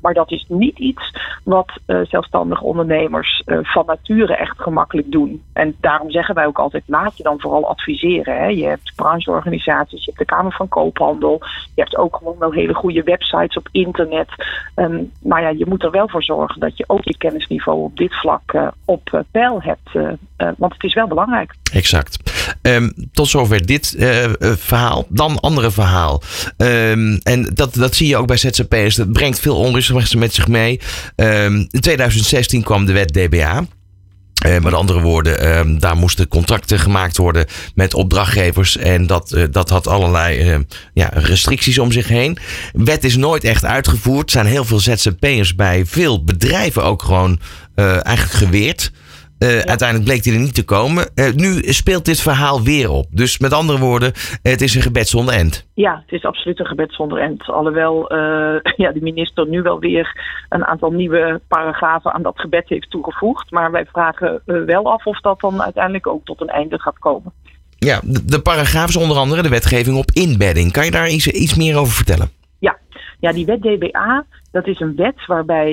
[0.00, 1.12] Maar dat is niet iets
[1.44, 5.42] wat uh, zelfstandige ondernemers uh, van nature echt gemakkelijk doen.
[5.52, 8.36] En daarom zeggen wij ook altijd: laat je dan vooral adviseren.
[8.36, 8.46] Hè.
[8.46, 11.40] Je hebt brancheorganisaties, je hebt de Kamer van Koophandel,
[11.74, 14.28] je hebt ook gewoon wel hele goede websites op internet.
[14.74, 17.96] Um, maar ja, je moet er wel voor zorgen dat je ook je kennisniveau op
[17.96, 20.16] dit vlak uh, op peil hebt.
[20.56, 21.54] want het is wel belangrijk.
[21.72, 22.18] Exact.
[22.62, 23.94] Um, tot zover dit
[24.40, 25.04] verhaal.
[25.08, 26.22] Dan andere verhaal.
[26.56, 28.94] Um, en dat, dat zie je ook bij ZZP'ers.
[28.94, 30.80] Dat brengt veel onrust met zich mee.
[31.70, 33.66] In 2016 kwam de wet DBA.
[34.46, 38.76] Uh, met andere woorden, um, daar moesten contracten gemaakt worden met opdrachtgevers.
[38.76, 40.58] En dat, uh, dat had allerlei uh,
[40.92, 42.38] ja, restricties om zich heen.
[42.72, 44.24] Wet is nooit echt uitgevoerd.
[44.24, 47.40] Er zijn heel veel ZZP'ers bij veel bedrijven ook gewoon
[47.74, 48.92] eigenlijk geweerd.
[49.38, 49.64] Uh, ja.
[49.66, 51.10] Uiteindelijk bleek die er niet te komen.
[51.14, 53.06] Uh, nu speelt dit verhaal weer op.
[53.10, 55.68] Dus met andere woorden, het is een gebed zonder end.
[55.74, 57.50] Ja, het is absoluut een gebed zonder end.
[57.50, 58.18] Alhoewel uh,
[58.84, 63.50] ja, de minister nu wel weer een aantal nieuwe paragrafen aan dat gebed heeft toegevoegd.
[63.50, 67.32] Maar wij vragen wel af of dat dan uiteindelijk ook tot een einde gaat komen.
[67.78, 70.72] Ja, de, de paragraaf is onder andere de wetgeving op inbedding.
[70.72, 72.30] Kan je daar iets, iets meer over vertellen?
[72.58, 72.78] Ja,
[73.20, 75.72] ja die wet DBA, dat is een wet waarbij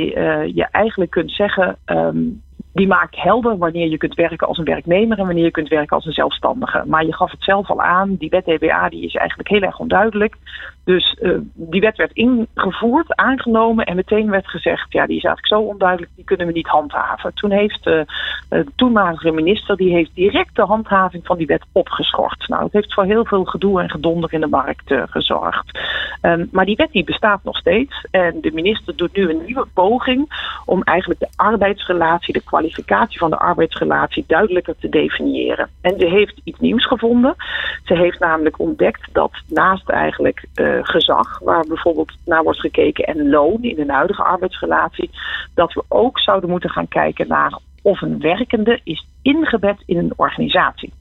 [0.53, 1.77] je eigenlijk kunt zeggen.
[1.85, 2.41] Um,
[2.73, 5.95] die maakt helder wanneer je kunt werken als een werknemer en wanneer je kunt werken
[5.95, 6.83] als een zelfstandige.
[6.85, 9.79] Maar je gaf het zelf al aan, die wet DBA die is eigenlijk heel erg
[9.79, 10.35] onduidelijk.
[10.83, 15.53] Dus uh, die wet werd ingevoerd, aangenomen en meteen werd gezegd, ja die is eigenlijk
[15.53, 17.33] zo onduidelijk, die kunnen we niet handhaven.
[17.33, 18.01] Toen heeft uh,
[18.49, 22.47] de toenmalige minister, die heeft direct de handhaving van die wet opgeschort.
[22.47, 25.79] Nou, het heeft voor heel veel gedoe en gedonder in de markt gezorgd.
[26.21, 29.67] Um, maar die wet die bestaat nog steeds en de minister doet nu een nieuwe
[29.73, 35.69] poging om eigenlijk de arbeidsrelatie, de kwalificatie van de arbeidsrelatie duidelijker te definiëren.
[35.81, 37.35] En ze heeft iets nieuws gevonden.
[37.83, 40.45] Ze heeft namelijk ontdekt dat naast eigenlijk
[40.81, 45.09] gezag, waar bijvoorbeeld naar wordt gekeken, en loon in een huidige arbeidsrelatie,
[45.53, 50.13] dat we ook zouden moeten gaan kijken naar of een werkende is ingebed in een
[50.15, 50.93] organisatie.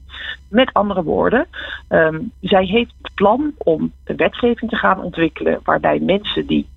[0.47, 1.47] Met andere woorden,
[1.89, 6.67] um, zij heeft het plan om een wetgeving te gaan ontwikkelen waarbij mensen die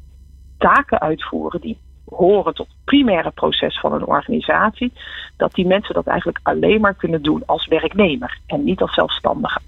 [0.58, 4.92] taken uitvoeren die horen tot het primaire proces van een organisatie,
[5.36, 9.60] dat die mensen dat eigenlijk alleen maar kunnen doen als werknemer en niet als zelfstandige.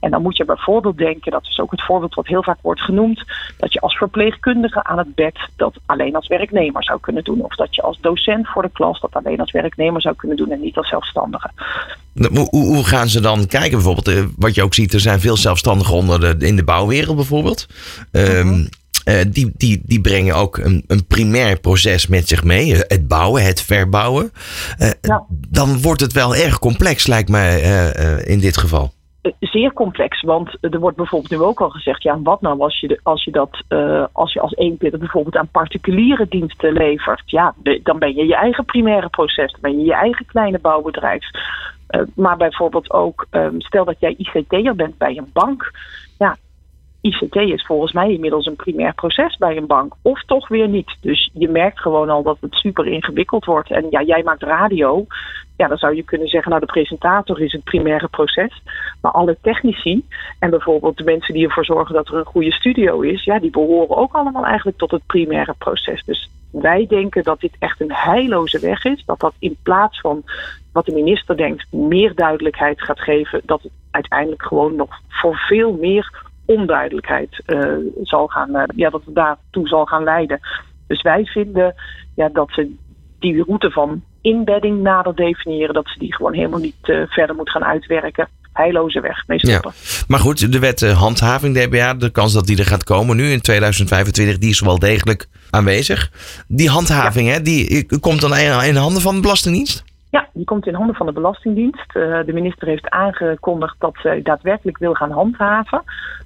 [0.00, 2.80] En dan moet je bijvoorbeeld denken, dat is ook het voorbeeld wat heel vaak wordt
[2.80, 3.24] genoemd,
[3.56, 7.40] dat je als verpleegkundige aan het bed dat alleen als werknemer zou kunnen doen.
[7.40, 10.50] Of dat je als docent voor de klas dat alleen als werknemer zou kunnen doen
[10.50, 11.50] en niet als zelfstandige.
[12.50, 13.70] Hoe, gaan ze dan kijken?
[13.70, 17.66] Bijvoorbeeld, wat je ook ziet, er zijn veel zelfstandigen onder de, in de bouwwereld bijvoorbeeld.
[18.12, 18.68] Um,
[19.08, 22.74] uh, die, die, die brengen ook een, een primair proces met zich mee.
[22.74, 24.30] Het bouwen, het verbouwen.
[24.78, 25.24] Uh, ja.
[25.48, 28.96] Dan wordt het wel erg complex, lijkt mij uh, in dit geval
[29.40, 30.22] zeer complex.
[30.22, 33.24] Want er wordt bijvoorbeeld nu ook al gezegd: ja, wat nou als je, de, als
[33.24, 33.62] je dat
[34.12, 37.22] als je als eenpitter bijvoorbeeld aan particuliere diensten levert?
[37.26, 41.24] Ja, dan ben je je eigen primaire proces, dan ben je je eigen kleine bouwbedrijf.
[42.14, 45.70] Maar bijvoorbeeld ook, um, stel dat jij ICT'er bent bij een bank.
[46.18, 46.36] Ja,
[47.00, 49.94] ICT is volgens mij inmiddels een primair proces bij een bank.
[50.02, 50.96] Of toch weer niet.
[51.00, 53.70] Dus je merkt gewoon al dat het super ingewikkeld wordt.
[53.70, 55.06] En ja, jij maakt radio.
[55.56, 58.62] Ja, dan zou je kunnen zeggen, nou de presentator is het primaire proces.
[59.00, 60.06] Maar alle technici
[60.38, 63.50] en bijvoorbeeld de mensen die ervoor zorgen dat er een goede studio is, ja, die
[63.50, 66.04] behoren ook allemaal eigenlijk tot het primaire proces.
[66.04, 69.02] Dus wij denken dat dit echt een heilloze weg is.
[69.06, 70.22] Dat dat in plaats van
[70.72, 73.40] wat de minister denkt, meer duidelijkheid gaat geven.
[73.44, 79.04] Dat het uiteindelijk gewoon nog voor veel meer onduidelijkheid uh, zal gaan, uh, ja, dat
[79.04, 80.40] het daartoe zal gaan leiden.
[80.86, 81.74] Dus wij vinden
[82.14, 82.74] ja, dat ze
[83.18, 87.50] die route van inbedding nader definiëren, dat ze die gewoon helemaal niet uh, verder moet
[87.50, 88.28] gaan uitwerken.
[88.52, 89.72] Heilloze weg mee stoppen.
[89.74, 90.04] Ja.
[90.08, 93.40] Maar goed, de wet handhaving DBA, de kans dat die er gaat komen nu in
[93.40, 96.10] 2025, die is wel degelijk aanwezig.
[96.46, 97.32] Die handhaving, ja.
[97.34, 99.84] hè, die komt dan in handen van de Belastingdienst?
[100.10, 101.96] Ja, die komt in handen van de Belastingdienst.
[101.96, 105.82] Uh, de minister heeft aangekondigd dat zij daadwerkelijk wil gaan handhaven.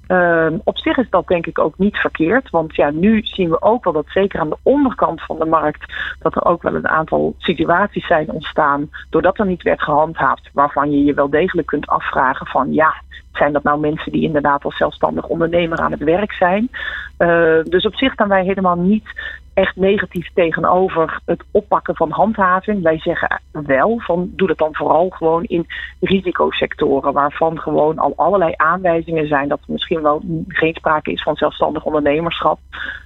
[0.07, 2.49] Uh, op zich is dat denk ik ook niet verkeerd.
[2.49, 5.93] Want ja, nu zien we ook wel dat zeker aan de onderkant van de markt...
[6.19, 8.89] dat er ook wel een aantal situaties zijn ontstaan...
[9.09, 10.49] doordat er niet werd gehandhaafd...
[10.53, 12.73] waarvan je je wel degelijk kunt afvragen van...
[12.73, 12.93] ja,
[13.33, 16.69] zijn dat nou mensen die inderdaad als zelfstandig ondernemer aan het werk zijn?
[17.17, 19.09] Uh, dus op zich staan wij helemaal niet
[19.53, 22.83] echt negatief tegenover het oppakken van handhaving.
[22.83, 25.65] Wij zeggen wel van doe dat dan vooral gewoon in
[25.99, 31.35] risicosectoren waarvan gewoon al allerlei aanwijzingen zijn dat er misschien wel geen sprake is van
[31.35, 32.59] zelfstandig ondernemerschap.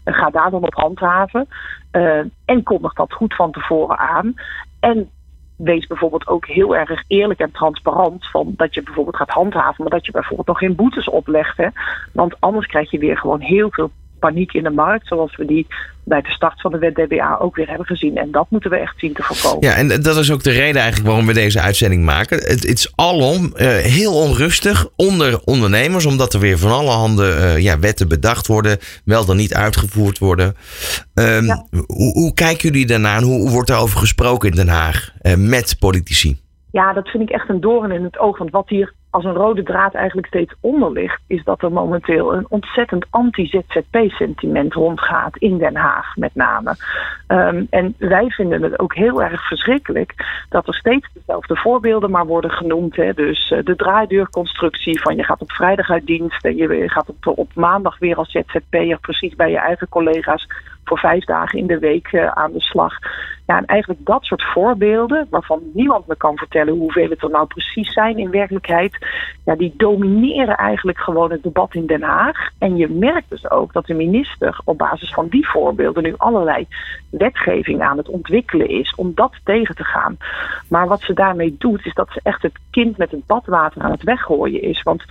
[0.05, 1.47] Ga daar dan op handhaven
[1.91, 4.33] uh, en kondig dat goed van tevoren aan.
[4.79, 5.09] En
[5.57, 9.93] wees bijvoorbeeld ook heel erg eerlijk en transparant van dat je bijvoorbeeld gaat handhaven, maar
[9.93, 11.57] dat je bijvoorbeeld nog geen boetes oplegt.
[11.57, 11.67] Hè?
[12.13, 15.67] Want anders krijg je weer gewoon heel veel paniek in de markt, zoals we die
[16.03, 18.17] bij de start van de wet DBA ook weer hebben gezien.
[18.17, 19.69] En dat moeten we echt zien te voorkomen.
[19.69, 22.37] Ja, en dat is ook de reden eigenlijk waarom we deze uitzending maken.
[22.37, 27.57] Het, is alom uh, heel onrustig onder ondernemers, omdat er weer van alle handen uh,
[27.57, 30.55] ja, wetten bedacht worden, wel dan niet uitgevoerd worden.
[31.13, 31.45] Um,
[31.85, 35.35] hoe, hoe, kijken jullie daarna en hoe, hoe wordt daarover gesproken in Den Haag uh,
[35.35, 36.39] met politici?
[36.71, 38.37] Ja, dat vind ik echt een doorn in het oog.
[38.37, 42.33] Want wat hier als een rode draad eigenlijk steeds onder ligt, is dat er momenteel
[42.33, 46.75] een ontzettend anti-ZZP-sentiment rondgaat in Den Haag, met name.
[47.27, 50.13] Ehm, en wij vinden het ook heel erg verschrikkelijk
[50.49, 52.95] dat er steeds dezelfde voorbeelden maar worden genoemd.
[52.95, 53.13] Hè.
[53.13, 57.37] Dus uh, de draaideurconstructie van je gaat op vrijdag uit dienst en je gaat op,
[57.37, 60.47] op maandag weer als ZZP'er precies bij je eigen collega's
[60.87, 62.93] voor vijf dagen in de week uh, aan de slag.
[63.47, 67.47] Ja, en eigenlijk dat soort voorbeelden, waarvan niemand me kan vertellen hoeveel het er nou
[67.47, 68.97] precies zijn in werkelijkheid,
[69.45, 72.49] ja, die domineren eigenlijk gewoon het debat in Den Haag.
[72.59, 76.67] En je merkt dus ook dat de minister op basis van die voorbeelden nu allerlei
[77.09, 80.17] wetgeving aan het ontwikkelen is om dat tegen te gaan.
[80.69, 83.91] Maar wat ze daarmee doet, is dat ze echt het kind met het badwater aan
[83.91, 84.83] het weggooien is.
[84.83, 85.03] Want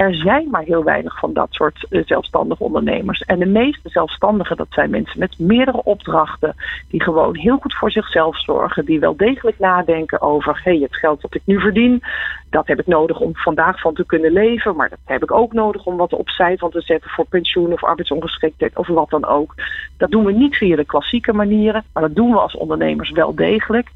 [0.00, 3.20] er zijn maar heel weinig van dat soort uh, zelfstandige ondernemers.
[3.20, 6.54] En de meeste zelfstandigen, dat zijn mensen met meerdere opdrachten,
[6.88, 10.96] die gewoon heel goed voor zichzelf zorgen, die wel degelijk nadenken over: hé, hey, het
[10.96, 12.02] geld dat ik nu verdien,
[12.50, 15.52] dat heb ik nodig om vandaag van te kunnen leven, maar dat heb ik ook
[15.52, 19.54] nodig om wat opzij van te zetten voor pensioen of arbeidsongeschiktheid of wat dan ook.
[19.96, 23.34] Dat doen we niet via de klassieke manieren, maar dat doen we als ondernemers wel
[23.34, 23.88] degelijk.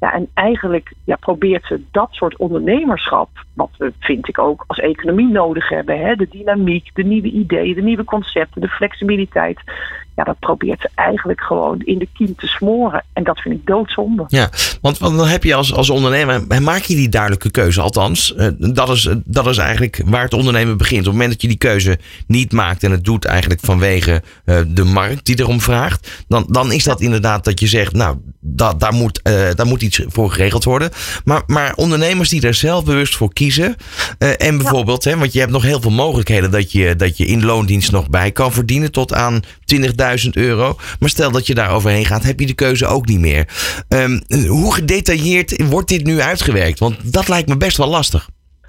[0.00, 4.78] Ja, en eigenlijk ja, probeert ze dat soort ondernemerschap, wat we, vind ik ook, als
[4.78, 6.00] economie nodig hebben.
[6.00, 6.14] Hè?
[6.14, 9.60] De dynamiek, de nieuwe ideeën, de nieuwe concepten, de flexibiliteit
[10.16, 13.04] ja, dat probeert ze eigenlijk gewoon in de kiem te smoren.
[13.12, 14.24] En dat vind ik doodzonde.
[14.28, 17.80] Ja, want, want dan heb je als, als ondernemer, maak je die duidelijke keuze.
[17.80, 21.00] Althans, eh, dat is, dat is eigenlijk waar het ondernemen begint.
[21.00, 24.60] Op het moment dat je die keuze niet maakt en het doet eigenlijk vanwege uh,
[24.68, 28.80] de markt die erom vraagt, dan, dan is dat inderdaad dat je zegt, nou, dat,
[28.80, 30.90] daar, moet, uh, daar moet iets voor geregeld worden.
[31.24, 33.76] Maar, maar ondernemers die er zelf bewust voor kiezen,
[34.18, 37.44] en bijvoorbeeld, hè, want je hebt nog heel veel mogelijkheden dat je, dat je in
[37.44, 39.40] loondienst nog bij kan verdienen tot aan
[39.74, 39.94] 20.000
[40.36, 40.74] euro.
[41.00, 43.48] Maar stel dat je daar overheen gaat, heb je de keuze ook niet meer.
[43.88, 46.78] Um, hoe gedetailleerd wordt dit nu uitgewerkt?
[46.78, 48.28] Want dat lijkt me best wel lastig.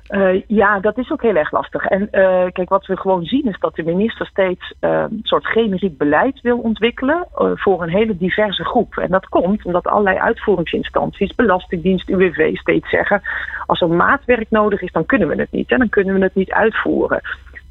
[0.10, 1.86] Uh, ja, dat is ook heel erg lastig.
[1.86, 5.98] En uh, kijk, wat we gewoon zien is dat de minister steeds een soort generiek
[5.98, 8.98] beleid wil ontwikkelen voor een hele diverse groep.
[8.98, 13.22] En dat komt omdat allerlei uitvoeringsinstanties, Belastingdienst, UWV, steeds zeggen:
[13.66, 15.72] als er maatwerk nodig is, dan kunnen we het niet.
[15.72, 17.22] En dan kunnen we het niet uitvoeren.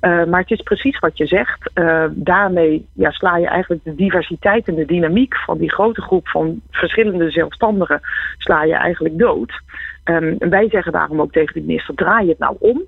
[0.02, 1.70] Uh, maar het is precies wat je zegt.
[1.74, 6.28] Uh, daarmee ja, sla je eigenlijk de diversiteit en de dynamiek van die grote groep
[6.28, 8.00] van verschillende zelfstandigen
[8.38, 9.60] sla je eigenlijk dood.
[10.04, 12.82] Um, en wij zeggen daarom ook tegen de minister: draai het nou om.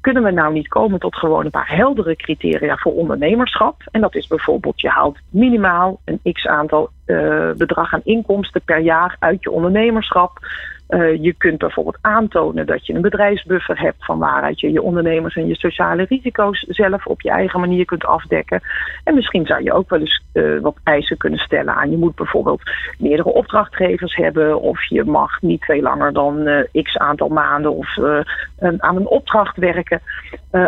[0.00, 3.82] Kunnen we nou niet komen tot gewoon een paar heldere criteria voor ondernemerschap?
[3.90, 8.78] En dat is bijvoorbeeld: je haalt minimaal een x aantal uh, bedrag aan inkomsten per
[8.78, 10.38] jaar uit je ondernemerschap.
[10.88, 15.36] Uh, je kunt bijvoorbeeld aantonen dat je een bedrijfsbuffer hebt van waaruit je je ondernemers
[15.36, 18.60] en je sociale risico's zelf op je eigen manier kunt afdekken.
[19.04, 21.90] En misschien zou je ook wel eens uh, wat eisen kunnen stellen aan.
[21.90, 22.62] Je moet bijvoorbeeld
[22.98, 27.96] meerdere opdrachtgevers hebben of je mag niet veel langer dan uh, x aantal maanden of
[28.58, 30.00] een, aan een opdracht werken.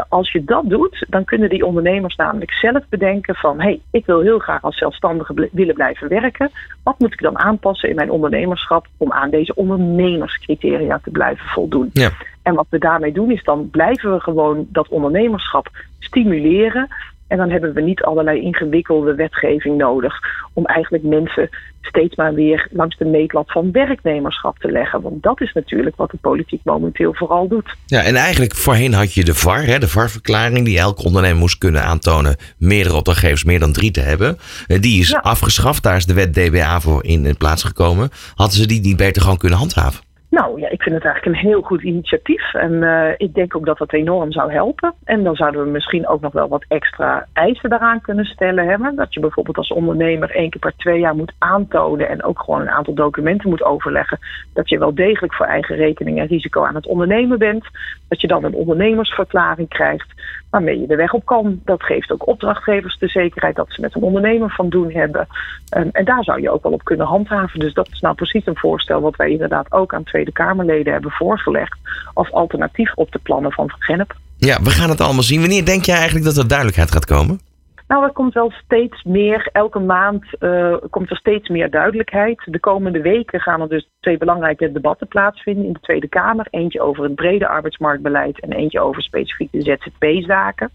[0.09, 4.07] als je dat doet, dan kunnen die ondernemers namelijk zelf bedenken van hé, hey, ik
[4.07, 6.51] wil heel graag als zelfstandige willen blijven werken.
[6.83, 11.47] Wat moet ik dan aanpassen in mijn ondernemerschap om aan deze ondernemers ondernemerscriteria te blijven
[11.47, 11.91] voldoen.
[11.93, 12.11] Ja.
[12.43, 16.89] En wat we daarmee doen is dan blijven we gewoon dat ondernemerschap stimuleren.
[17.29, 20.15] En dan hebben we niet allerlei ingewikkelde wetgeving nodig
[20.53, 21.49] om eigenlijk mensen
[21.81, 25.01] steeds maar weer langs de meetlat van werknemerschap te leggen.
[25.01, 27.77] Want dat is natuurlijk wat de politiek momenteel vooral doet.
[27.87, 31.59] Ja, en eigenlijk voorheen had je de VAR, hè, de VAR-verklaring, die elk ondernemer moest
[31.59, 34.39] kunnen aantonen meerdere opdrachtgevers meer dan drie te hebben.
[34.67, 38.11] Eh, die is afgeschaft, daar is de wet DBA voor in plaats gekomen.
[38.35, 40.06] Hadden ze die niet beter gewoon kunnen handhaven?
[40.31, 42.55] Nou ja, ik vind het eigenlijk een heel goed initiatief.
[42.55, 44.95] En uh, ik denk ook dat dat enorm zou helpen.
[45.05, 48.69] En dan zouden we misschien ook nog wel wat extra eisen daaraan kunnen stellen.
[48.69, 48.97] Hebben.
[48.97, 52.09] Dat je bijvoorbeeld als ondernemer één keer per twee jaar moet aantonen.
[52.09, 54.19] En ook gewoon een aantal documenten moet overleggen.
[54.55, 57.65] Dat je wel degelijk voor eigen rekening en risico aan het ondernemen bent.
[58.09, 60.15] Dat je dan een ondernemersverklaring krijgt
[60.57, 61.61] waarmee je de weg op kan.
[61.65, 65.29] Dat geeft ook opdrachtgevers de zekerheid dat ze met een ondernemer van doen hebben.
[65.77, 67.61] Um, en daar zou je ook wel op kunnen handhaven.
[67.61, 71.11] Dus dat is nou precies een voorstel wat wij inderdaad ook aan Tweede Kamerleden hebben
[71.11, 71.79] voorgelegd.
[72.15, 74.07] Als alternatief op de plannen van Van.
[74.37, 75.41] Ja, we gaan het allemaal zien.
[75.41, 77.41] Wanneer denk jij eigenlijk dat er duidelijkheid gaat komen?
[77.89, 79.49] Nou, er komt wel steeds meer.
[79.53, 82.43] Elke maand uh, komt er steeds meer duidelijkheid.
[82.45, 86.47] De komende weken gaan er dus twee belangrijke debatten plaatsvinden in de Tweede Kamer.
[86.51, 90.71] Eentje over het brede arbeidsmarktbeleid en eentje over specifieke ZZP-zaken.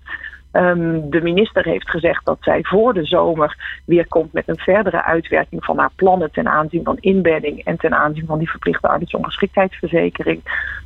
[0.54, 5.04] Um, de minister heeft gezegd dat zij voor de zomer weer komt met een verdere
[5.04, 10.42] uitwerking van haar plannen ten aanzien van inbedding en ten aanzien van die verplichte arbeidsongeschiktheidsverzekering.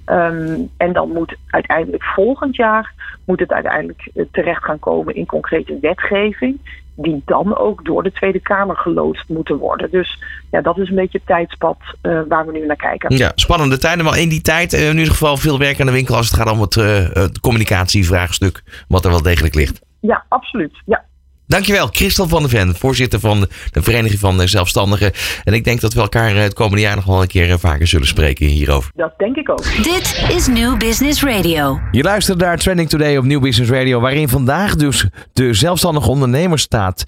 [0.05, 2.93] Um, en dan moet uiteindelijk volgend jaar
[3.25, 6.59] moet het uiteindelijk eh, terecht gaan komen in concrete wetgeving
[6.95, 9.91] die dan ook door de Tweede Kamer geloodst moeten worden.
[9.91, 13.17] Dus ja, dat is een beetje het tijdspad uh, waar we nu naar kijken.
[13.17, 15.91] Ja, spannende tijden, maar in die tijd uh, in ieder geval veel werk aan de
[15.91, 19.81] winkel als het gaat om het, uh, het communicatievraagstuk, wat er wel degelijk ligt.
[19.99, 20.81] Ja, absoluut.
[20.85, 21.05] Ja.
[21.47, 25.11] Dankjewel, Christel van der Ven, voorzitter van de Vereniging van Zelfstandigen.
[25.43, 28.07] En ik denk dat we elkaar het komende jaar nog wel een keer vaker zullen
[28.07, 28.91] spreken hierover.
[28.95, 29.83] Dat denk ik ook.
[29.83, 31.79] Dit is New Business Radio.
[31.91, 36.59] Je luistert naar Trending Today op New Business Radio, waarin vandaag dus de zelfstandige ondernemer
[36.59, 37.03] staat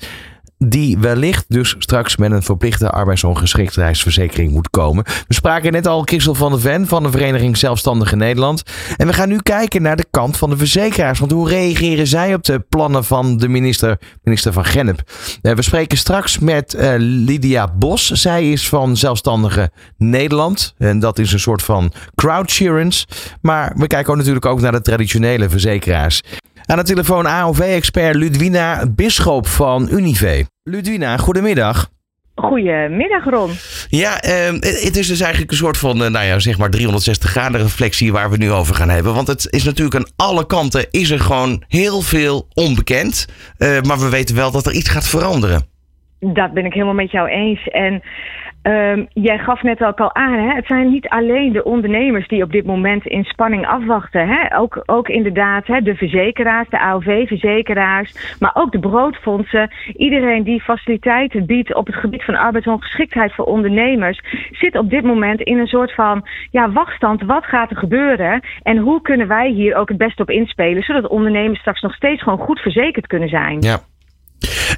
[0.57, 5.03] die wellicht dus straks met een verplichte arbeidsongeschiktheidsverzekering moet komen.
[5.27, 8.63] We spraken net al Christel van der Ven van de Vereniging Zelfstandige Nederland.
[8.97, 11.19] En we gaan nu kijken naar de kant van de verzekeraars.
[11.19, 15.11] Want hoe reageren zij op de plannen van de minister, minister van Gennep?
[15.41, 18.11] Eh, we spreken straks met uh, Lydia Bos.
[18.11, 20.73] Zij is van Zelfstandige Nederland.
[20.77, 23.05] En dat is een soort van crowdsurance.
[23.41, 26.21] Maar we kijken ook natuurlijk ook naar de traditionele verzekeraars.
[26.67, 30.45] Aan de telefoon AOV-expert Ludwina Bisschop van Unive.
[30.63, 31.89] Ludwina, goedemiddag.
[32.35, 33.49] Goedemiddag Ron.
[33.89, 37.29] Ja, uh, het is dus eigenlijk een soort van, uh, nou ja, zeg maar 360
[37.29, 39.13] graden reflectie waar we nu over gaan hebben.
[39.13, 43.27] Want het is natuurlijk aan alle kanten, is er gewoon heel veel onbekend.
[43.57, 45.65] Uh, maar we weten wel dat er iets gaat veranderen.
[46.19, 47.67] Dat ben ik helemaal met jou eens.
[47.67, 48.03] En
[48.67, 50.55] Um, jij gaf net ook al aan, hè?
[50.55, 54.27] het zijn niet alleen de ondernemers die op dit moment in spanning afwachten.
[54.27, 54.57] Hè?
[54.57, 59.71] Ook, ook inderdaad hè, de verzekeraars, de AOV-verzekeraars, maar ook de broodfondsen.
[59.95, 65.41] Iedereen die faciliteiten biedt op het gebied van arbeidsongeschiktheid voor ondernemers, zit op dit moment
[65.41, 67.21] in een soort van ja, wachtstand.
[67.21, 71.07] Wat gaat er gebeuren en hoe kunnen wij hier ook het beste op inspelen, zodat
[71.07, 73.61] ondernemers straks nog steeds gewoon goed verzekerd kunnen zijn?
[73.61, 73.79] Ja.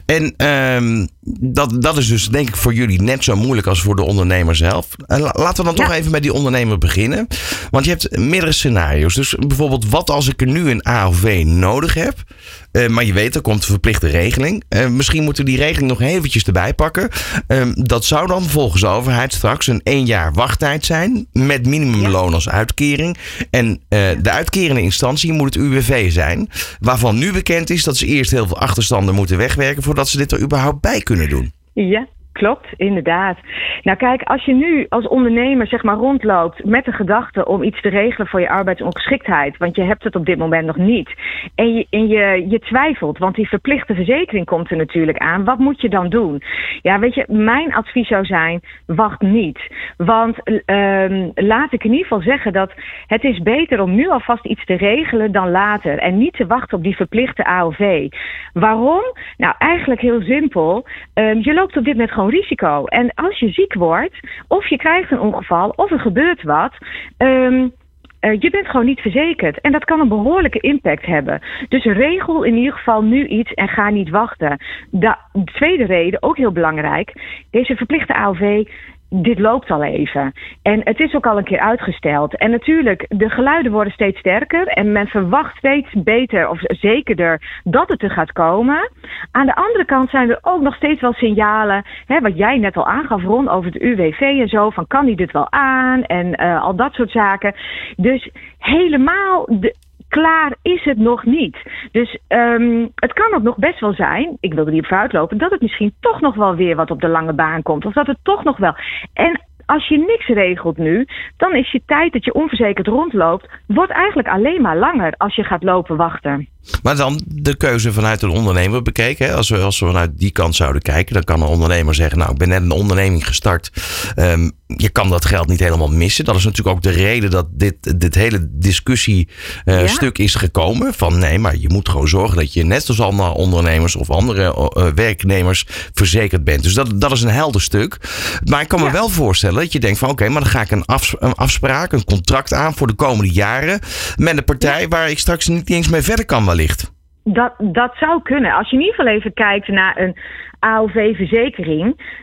[0.05, 1.07] En um,
[1.39, 4.55] dat, dat is dus denk ik voor jullie net zo moeilijk als voor de ondernemer
[4.55, 4.87] zelf.
[5.05, 7.27] En laten we dan toch even met die ondernemer beginnen.
[7.69, 9.15] Want je hebt meerdere scenario's.
[9.15, 12.23] Dus bijvoorbeeld, wat als ik er nu een AOV nodig heb?
[12.71, 14.63] Uh, maar je weet, er komt een verplichte regeling.
[14.69, 17.09] Uh, misschien moeten we die regeling nog eventjes erbij pakken.
[17.47, 21.27] Uh, dat zou dan volgens de overheid straks een één jaar wachttijd zijn.
[21.31, 23.17] Met minimumloon als uitkering.
[23.49, 23.81] En
[24.21, 26.49] de uitkerende instantie moet het UWV zijn.
[26.79, 29.83] Waarvan nu bekend is dat ze eerst heel veel achterstanden moeten wegwerken.
[29.83, 31.51] voordat ze dit er überhaupt bij kunnen doen.
[31.73, 32.07] Ja,
[32.39, 33.37] Klopt, inderdaad.
[33.83, 37.81] Nou kijk, als je nu als ondernemer zeg maar rondloopt met de gedachte om iets
[37.81, 41.09] te regelen voor je arbeidsongeschiktheid, want je hebt het op dit moment nog niet,
[41.55, 45.81] en je, je, je twijfelt, want die verplichte verzekering komt er natuurlijk aan, wat moet
[45.81, 46.41] je dan doen?
[46.81, 49.59] Ja, weet je, mijn advies zou zijn, wacht niet.
[49.97, 52.71] Want um, laat ik in ieder geval zeggen dat
[53.07, 56.77] het is beter om nu alvast iets te regelen dan later en niet te wachten
[56.77, 58.07] op die verplichte AOV.
[58.53, 59.03] Waarom?
[59.37, 60.87] Nou, eigenlijk heel simpel.
[61.13, 62.85] Um, je loopt op dit moment gewoon risico.
[62.85, 66.73] En als je ziek wordt, of je krijgt een ongeval, of er gebeurt wat.
[67.17, 67.73] Um,
[68.21, 69.61] uh, je bent gewoon niet verzekerd.
[69.61, 71.41] En dat kan een behoorlijke impact hebben.
[71.69, 74.57] Dus regel in ieder geval nu iets en ga niet wachten.
[74.91, 75.15] De
[75.45, 77.13] tweede reden, ook heel belangrijk.
[77.51, 78.67] Deze verplichte AOV
[79.09, 80.33] dit loopt al even.
[80.61, 82.37] En het is ook al een keer uitgesteld.
[82.37, 87.89] En natuurlijk, de geluiden worden steeds sterker en men verwacht steeds beter of zekerder dat
[87.89, 88.91] het er gaat komen.
[89.31, 92.77] Aan de andere kant zijn er ook nog steeds wel signalen, hè, wat jij net
[92.77, 96.41] al aangaf, rond over het UWV en zo, van kan hij dit wel aan en
[96.41, 97.55] uh, al dat soort zaken.
[97.95, 99.75] Dus helemaal de,
[100.09, 101.57] klaar is het nog niet.
[101.91, 105.37] Dus um, het kan ook nog best wel zijn, ik wil er niet op vooruitlopen,
[105.37, 107.85] dat het misschien toch nog wel weer wat op de lange baan komt.
[107.85, 108.75] Of dat het toch nog wel.
[109.13, 111.05] En als je niks regelt nu,
[111.37, 115.43] dan is je tijd dat je onverzekerd rondloopt, wordt eigenlijk alleen maar langer als je
[115.43, 116.47] gaat lopen wachten.
[116.83, 119.25] Maar dan de keuze vanuit een ondernemer bekeken.
[119.25, 119.35] Hè?
[119.35, 122.31] Als, we, als we vanuit die kant zouden kijken, dan kan een ondernemer zeggen: Nou,
[122.31, 123.71] ik ben net een onderneming gestart.
[124.15, 126.25] Ehm, je kan dat geld niet helemaal missen.
[126.25, 130.93] Dat is natuurlijk ook de reden dat dit, dit hele discussiestuk uh, is gekomen.
[130.93, 134.71] Van nee, maar je moet gewoon zorgen dat je net als andere ondernemers of andere
[134.77, 136.63] uh, werknemers verzekerd bent.
[136.63, 137.97] Dus dat, dat is een helder stuk.
[138.43, 140.71] Maar ik kan me wel voorstellen dat je denkt: van oké, maar dan ga ik
[140.71, 143.79] een, af, een, afspraak, een contract aan voor de komende jaren.
[144.15, 146.93] Met een partij waar ik straks niet eens mee verder kan, wellicht.
[147.23, 148.53] Dat, dat zou kunnen.
[148.53, 150.15] Als je in ieder geval even kijkt naar een
[150.59, 152.17] AOV-verzekering.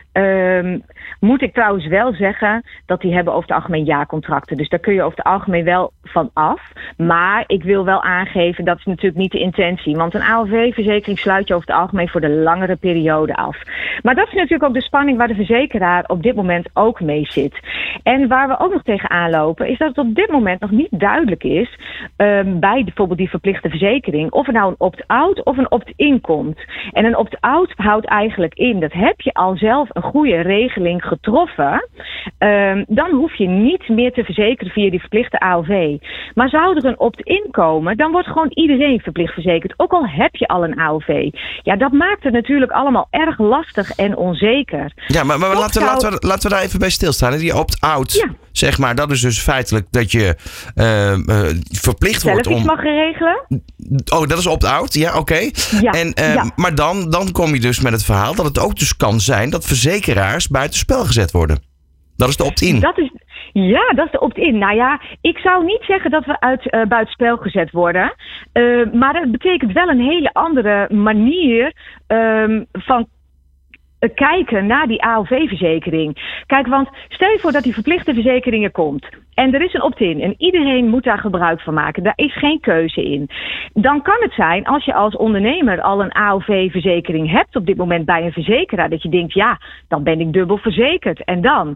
[1.19, 4.57] Moet ik trouwens wel zeggen dat die hebben over het algemeen jaarcontracten.
[4.57, 6.71] Dus daar kun je over het algemeen wel van af.
[6.97, 9.95] Maar ik wil wel aangeven, dat is natuurlijk niet de intentie.
[9.95, 13.57] Want een AOV-verzekering sluit je over het algemeen voor de langere periode af.
[14.01, 17.25] Maar dat is natuurlijk ook de spanning waar de verzekeraar op dit moment ook mee
[17.25, 17.59] zit.
[18.03, 20.99] En waar we ook nog tegenaan lopen, is dat het op dit moment nog niet
[20.99, 21.79] duidelijk is
[22.17, 26.59] um, bij bijvoorbeeld die verplichte verzekering of er nou een opt-out of een opt-in komt.
[26.91, 31.89] En een opt-out houdt eigenlijk in dat heb je al zelf een goede regeling getroffen,
[32.39, 35.97] um, dan hoef je niet meer te verzekeren via die verplichte AOV.
[36.33, 40.35] Maar zou er een opt-in komen, dan wordt gewoon iedereen verplicht verzekerd, ook al heb
[40.35, 41.29] je al een AOV.
[41.63, 44.91] Ja, dat maakt het natuurlijk allemaal erg lastig en onzeker.
[45.07, 45.85] Ja, maar, maar laten, zou...
[45.85, 47.37] laten, we, laten we daar even bij stilstaan.
[47.37, 48.27] Die opt-out, ja.
[48.51, 50.35] zeg maar, dat is dus feitelijk dat je
[50.75, 52.65] uh, uh, verplicht Zelf wordt om...
[52.65, 53.45] mag regelen?
[54.13, 55.19] Oh, dat is opt-out, ja, oké.
[55.19, 55.53] Okay.
[55.81, 56.51] Ja, en, uh, ja.
[56.55, 59.49] Maar dan, dan kom je dus met het verhaal dat het ook dus kan zijn
[59.49, 61.59] dat verzekeraars buitenspel gezet worden.
[62.15, 62.79] Dat is de opt-in.
[62.79, 63.11] Dat is,
[63.53, 64.57] ja, dat is de opt-in.
[64.57, 68.13] Nou ja, ik zou niet zeggen dat we uit uh, buitenspel gezet worden.
[68.53, 71.73] Uh, maar dat betekent wel een hele andere manier
[72.07, 73.07] um, van
[74.13, 76.41] kijken naar die AOV-verzekering.
[76.45, 79.05] Kijk, want stel je voor dat die verplichte verzekeringen komt.
[79.33, 82.03] En er is een opt-in en iedereen moet daar gebruik van maken.
[82.03, 83.29] Daar is geen keuze in.
[83.73, 88.05] Dan kan het zijn, als je als ondernemer al een AOV-verzekering hebt op dit moment
[88.05, 91.23] bij een verzekeraar, dat je denkt, ja, dan ben ik dubbel verzekerd.
[91.23, 91.75] En dan?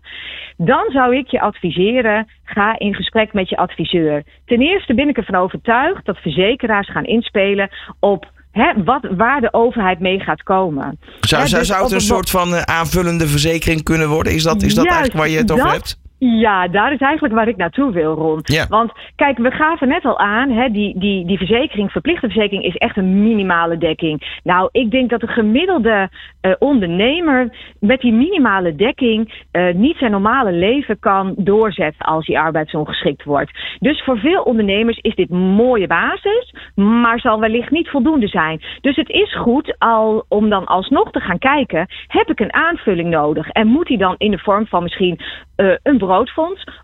[0.57, 4.23] Dan zou ik je adviseren, ga in gesprek met je adviseur.
[4.45, 7.69] Ten eerste ben ik ervan overtuigd dat verzekeraars gaan inspelen
[7.99, 10.99] op Hè, wat, waar de overheid mee gaat komen.
[11.19, 14.33] Zou, Hè, zou, dus zou het een soort van uh, aanvullende verzekering kunnen worden?
[14.33, 16.00] Is dat, is dat Juist, eigenlijk waar je het over dat, hebt?
[16.23, 18.39] Ja, daar is eigenlijk waar ik naartoe wil, Ron.
[18.43, 18.67] Ja.
[18.67, 22.75] Want kijk, we gaven net al aan, hè, die, die, die verzekering, verplichte verzekering, is
[22.75, 24.39] echt een minimale dekking.
[24.43, 26.09] Nou, ik denk dat de gemiddelde
[26.41, 32.39] uh, ondernemer met die minimale dekking uh, niet zijn normale leven kan doorzetten als hij
[32.39, 33.51] arbeidsongeschikt wordt.
[33.79, 38.61] Dus voor veel ondernemers is dit een mooie basis, maar zal wellicht niet voldoende zijn.
[38.81, 43.09] Dus het is goed al, om dan alsnog te gaan kijken, heb ik een aanvulling
[43.09, 43.49] nodig?
[43.49, 45.19] En moet die dan in de vorm van misschien
[45.57, 45.97] uh, een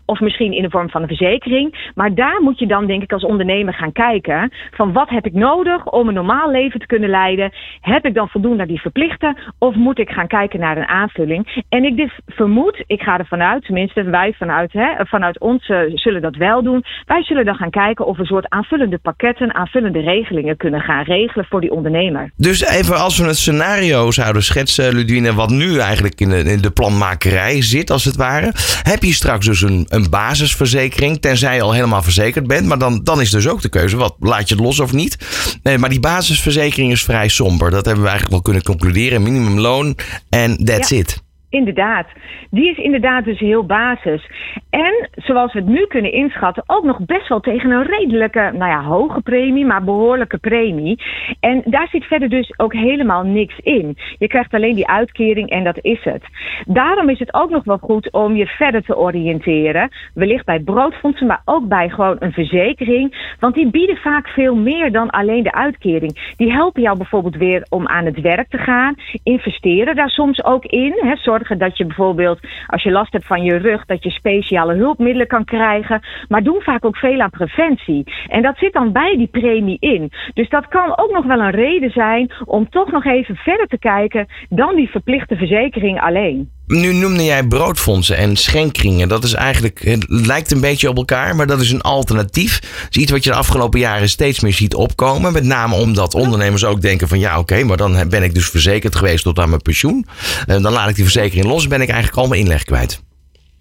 [0.04, 1.90] of misschien in de vorm van een verzekering.
[1.94, 5.32] Maar daar moet je dan denk ik als ondernemer gaan kijken van wat heb ik
[5.32, 7.52] nodig om een normaal leven te kunnen leiden?
[7.80, 11.62] Heb ik dan voldoende naar die verplichten of moet ik gaan kijken naar een aanvulling?
[11.68, 15.78] En ik dit vermoed, ik ga ervan uit, tenminste wij vanuit, hè, vanuit ons uh,
[15.94, 16.84] zullen dat wel doen.
[17.06, 21.04] Wij zullen dan gaan kijken of we een soort aanvullende pakketten, aanvullende regelingen kunnen gaan
[21.04, 22.30] regelen voor die ondernemer.
[22.36, 26.60] Dus even als we het scenario zouden schetsen, Ludwine, wat nu eigenlijk in de, in
[26.60, 28.52] de planmakerij zit als het ware.
[28.82, 32.66] Heb je straks dus een, een basisverzekering, tenzij je al helemaal verzekerd bent.
[32.66, 35.16] Maar dan, dan is dus ook de keuze, wat, laat je het los of niet?
[35.62, 37.70] Nee, maar die basisverzekering is vrij somber.
[37.70, 39.22] Dat hebben we eigenlijk wel kunnen concluderen.
[39.22, 39.96] Minimumloon
[40.28, 40.96] en that's Ja.
[40.96, 41.22] it.
[41.50, 42.06] Inderdaad.
[42.50, 44.30] Die is inderdaad dus heel basis.
[44.70, 48.70] En zoals we het nu kunnen inschatten, ook nog best wel tegen een redelijke, nou
[48.70, 51.02] ja, hoge premie, maar behoorlijke premie.
[51.40, 53.96] En daar zit verder dus ook helemaal niks in.
[54.18, 56.22] Je krijgt alleen die uitkering en dat is het.
[56.66, 59.90] Daarom is het ook nog wel goed om je verder te oriënteren.
[60.14, 63.34] Wellicht bij broodfondsen, maar ook bij gewoon een verzekering.
[63.40, 66.32] Want die bieden vaak veel meer dan alleen de uitkering.
[66.36, 68.94] Die helpen jou bijvoorbeeld weer om aan het werk te gaan.
[69.22, 70.92] Investeren daar soms ook in.
[70.96, 71.16] Hè.
[71.46, 75.44] Dat je bijvoorbeeld, als je last hebt van je rug, dat je speciale hulpmiddelen kan
[75.44, 76.00] krijgen.
[76.28, 78.04] Maar doen vaak ook veel aan preventie.
[78.26, 80.10] En dat zit dan bij die premie in.
[80.34, 83.78] Dus dat kan ook nog wel een reden zijn om toch nog even verder te
[83.78, 86.50] kijken dan die verplichte verzekering alleen.
[86.68, 89.08] Nu noemde jij broodfondsen en schenkringen.
[89.08, 92.60] Dat is eigenlijk, het lijkt een beetje op elkaar, maar dat is een alternatief.
[92.60, 95.32] Dat is iets wat je de afgelopen jaren steeds meer ziet opkomen.
[95.32, 98.96] Met name omdat ondernemers ook denken van ja oké, maar dan ben ik dus verzekerd
[98.96, 100.06] geweest tot aan mijn pensioen.
[100.46, 103.02] En dan laat ik die verzekering los, ben ik eigenlijk al mijn inleg kwijt.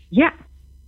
[0.09, 0.33] Ja,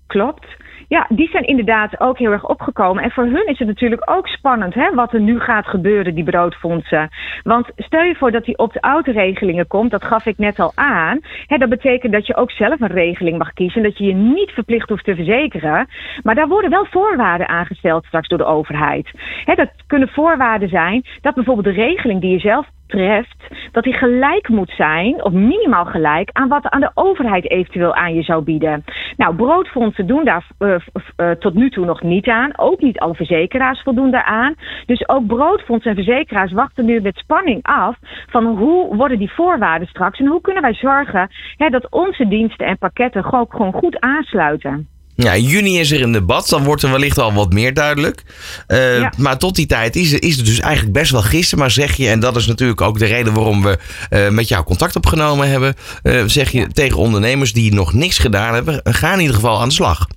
[0.08, 0.46] klopt.
[0.90, 3.04] Ja, die zijn inderdaad ook heel erg opgekomen.
[3.04, 6.24] En voor hun is het natuurlijk ook spannend hè, wat er nu gaat gebeuren, die
[6.24, 7.10] broodfondsen.
[7.44, 11.20] Want stel je voor dat die opt-out regelingen komt, dat gaf ik net al aan.
[11.46, 14.52] Hè, dat betekent dat je ook zelf een regeling mag kiezen, dat je je niet
[14.52, 15.88] verplicht hoeft te verzekeren.
[16.24, 19.12] Maar daar worden wel voorwaarden aangesteld straks door de overheid.
[19.46, 23.94] Hè, dat kunnen voorwaarden zijn dat bijvoorbeeld de regeling die je zelf treft, dat die
[23.94, 28.44] gelijk moet zijn, of minimaal gelijk, aan wat aan de overheid eventueel aan je zou
[28.44, 28.84] bieden.
[29.18, 30.76] Nou, broodfondsen doen daar uh,
[31.18, 32.58] uh, tot nu toe nog niet aan.
[32.58, 34.56] Ook niet alle verzekeraars voldoen daaraan.
[34.86, 37.98] Dus ook broodfondsen en verzekeraars wachten nu met spanning af
[38.30, 42.66] van hoe worden die voorwaarden straks en hoe kunnen wij zorgen hè, dat onze diensten
[42.66, 44.88] en pakketten gewoon goed aansluiten.
[45.24, 46.50] Ja, in juni is er een debat.
[46.50, 48.24] Dan wordt er wellicht al wat meer duidelijk.
[48.68, 51.60] Uh, Maar tot die tijd is, is het dus eigenlijk best wel gisteren.
[51.60, 53.78] Maar zeg je, en dat is natuurlijk ook de reden waarom we
[54.10, 55.74] uh, met jou contact opgenomen hebben.
[56.04, 59.68] Uh, zeg je tegen ondernemers die nog niks gedaan hebben, ga in ieder geval aan
[59.68, 60.08] de slag.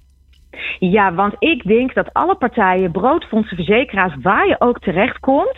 [0.78, 5.56] Ja, want ik denk dat alle partijen, broodfondsen, verzekeraars, waar je ook terecht komt,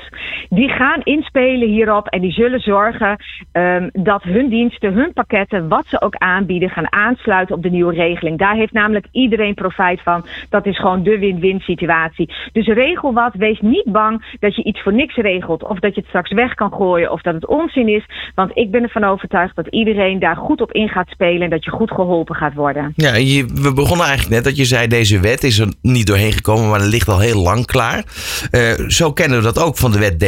[0.48, 3.16] die gaan inspelen hierop en die zullen zorgen
[3.52, 7.94] um, dat hun diensten, hun pakketten, wat ze ook aanbieden, gaan aansluiten op de nieuwe
[7.94, 8.38] regeling.
[8.38, 10.26] Daar heeft namelijk iedereen profijt van.
[10.48, 12.32] Dat is gewoon de win-win situatie.
[12.52, 16.00] Dus regel wat, wees niet bang dat je iets voor niks regelt of dat je
[16.00, 18.04] het straks weg kan gooien of dat het onzin is.
[18.34, 21.64] Want ik ben ervan overtuigd dat iedereen daar goed op in gaat spelen en dat
[21.64, 22.92] je goed geholpen gaat worden.
[22.96, 26.32] Ja, je, we begonnen eigenlijk net dat je zei deze wet is er niet doorheen
[26.32, 28.04] gekomen, maar dat ligt al heel lang klaar.
[28.50, 30.20] Uh, zo kennen we dat ook van de wet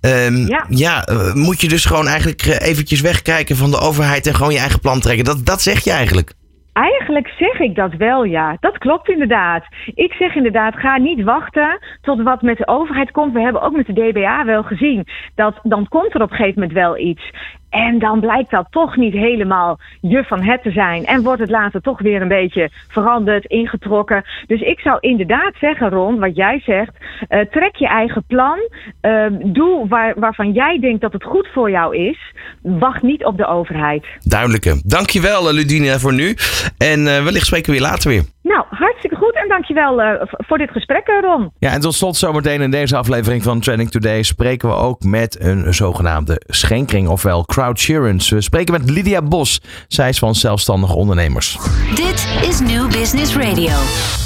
[0.00, 4.34] Um, ja, ja uh, moet je dus gewoon eigenlijk eventjes wegkijken van de overheid en
[4.34, 5.24] gewoon je eigen plan trekken.
[5.24, 6.34] Dat, dat zeg je eigenlijk.
[6.74, 8.56] Eigenlijk zeg ik dat wel, ja.
[8.60, 9.64] Dat klopt inderdaad.
[9.94, 13.32] Ik zeg inderdaad, ga niet wachten tot wat met de overheid komt.
[13.32, 15.04] We hebben ook met de DBA wel gezien
[15.34, 17.32] dat dan komt er op een gegeven moment wel iets.
[17.74, 21.06] En dan blijkt dat toch niet helemaal je van het te zijn.
[21.06, 24.24] En wordt het later toch weer een beetje veranderd, ingetrokken.
[24.46, 26.92] Dus ik zou inderdaad zeggen, Ron, wat jij zegt.
[27.28, 28.58] Uh, trek je eigen plan.
[29.02, 32.34] Uh, doe waar, waarvan jij denkt dat het goed voor jou is.
[32.62, 34.06] Wacht niet op de overheid.
[34.22, 34.82] Duidelijke.
[34.84, 36.36] Dankjewel, Ludine, voor nu.
[36.78, 38.33] En uh, wellicht spreken we later weer.
[38.44, 41.52] Nou, hartstikke goed en dankjewel uh, voor dit gesprek, Ron.
[41.58, 45.40] Ja, en tot slot zometeen in deze aflevering van Trending Today spreken we ook met
[45.40, 48.34] een zogenaamde schenkring, ofwel crowdsurance.
[48.34, 49.60] We spreken met Lydia Bos.
[49.88, 51.58] Zij is van Zelfstandige Ondernemers.
[51.94, 54.23] Dit is New Business Radio.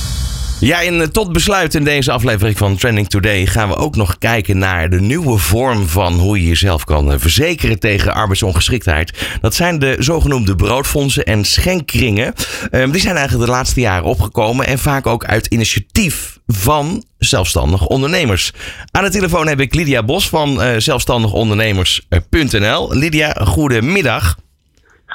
[0.60, 4.58] Ja, en tot besluit in deze aflevering van Trending Today gaan we ook nog kijken
[4.58, 9.12] naar de nieuwe vorm van hoe je jezelf kan verzekeren tegen arbeidsongeschiktheid.
[9.40, 12.34] Dat zijn de zogenoemde broodfondsen en schenkkringen.
[12.70, 17.86] Um, die zijn eigenlijk de laatste jaren opgekomen en vaak ook uit initiatief van zelfstandig
[17.86, 18.52] ondernemers.
[18.90, 22.94] Aan de telefoon heb ik Lydia Bos van uh, zelfstandigondernemers.nl.
[22.94, 24.36] Lydia, goedemiddag.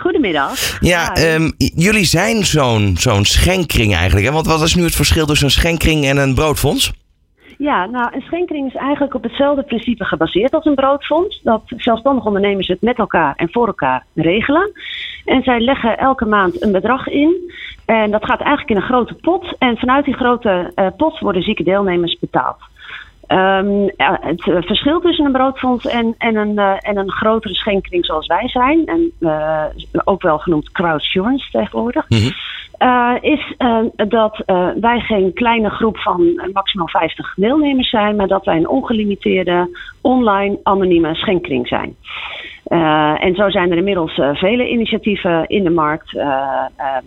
[0.04, 0.78] Goedemiddag.
[0.80, 4.26] Ja, um, jullie zijn zo'n zo'n schenkring eigenlijk.
[4.26, 4.32] Hè?
[4.32, 6.94] Want wat is nu het verschil tussen een schenkring en een broodfonds?
[7.58, 11.42] Ja, nou, een schenkring is eigenlijk op hetzelfde principe gebaseerd als een broodfonds.
[11.44, 14.72] Dat zelfstandige ondernemers het met elkaar en voor elkaar regelen.
[15.26, 17.52] En zij leggen elke maand een bedrag in.
[17.86, 19.56] En dat gaat eigenlijk in een grote pot.
[19.58, 22.58] En vanuit die grote uh, pot worden zieke deelnemers betaald.
[23.34, 27.54] Um, ja, het uh, verschil tussen een broodfonds en, en, een, uh, en een grotere
[27.54, 29.66] schenkring zoals wij zijn, en uh,
[30.04, 33.18] ook wel genoemd crowdsurance tegenwoordig, mm -hmm.
[33.22, 33.56] is
[33.96, 34.44] dat
[34.80, 40.60] wij geen kleine groep van maximaal 50 deelnemers zijn, maar dat wij een ongelimiteerde online
[40.64, 41.96] anonieme schenkring zijn.
[42.68, 46.24] Uh, en zo zijn er inmiddels uh, vele initiatieven in de markt, uh,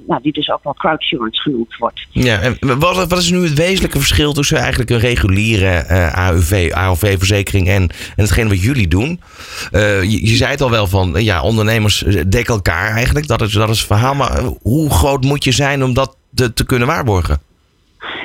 [0.06, 2.06] nou, die dus ook wel crowdsurance genoemd wordt.
[2.10, 5.84] Ja, en wat, wat, is nu het wezenlijke verschil tussen eigenlijk een reguliere
[6.14, 9.20] AUV, AOV-verzekering en, en hetgeen wat jullie doen?
[9.70, 11.98] Je, je, zei het al wel van, ja, ondernemers
[12.28, 14.14] dekken elkaar eigenlijk, dat is, dat is het verhaal.
[14.14, 17.38] Maar hoe groot moet je zijn om dat te, te kunnen waarborgen?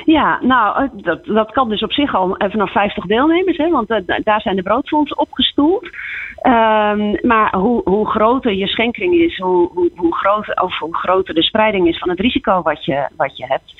[0.04, 3.88] Ja, nou, dat, dat kan dus op zich al vanaf 50 deelnemers, hè, want
[4.24, 5.88] daar zijn de broodfondsen opgestoeld.
[6.42, 11.34] Um, maar hoe, hoe groter je schenkring is, hoe, hoe, hoe, groter, of hoe groter
[11.34, 13.74] de spreiding is van het risico wat je, wat je hebt.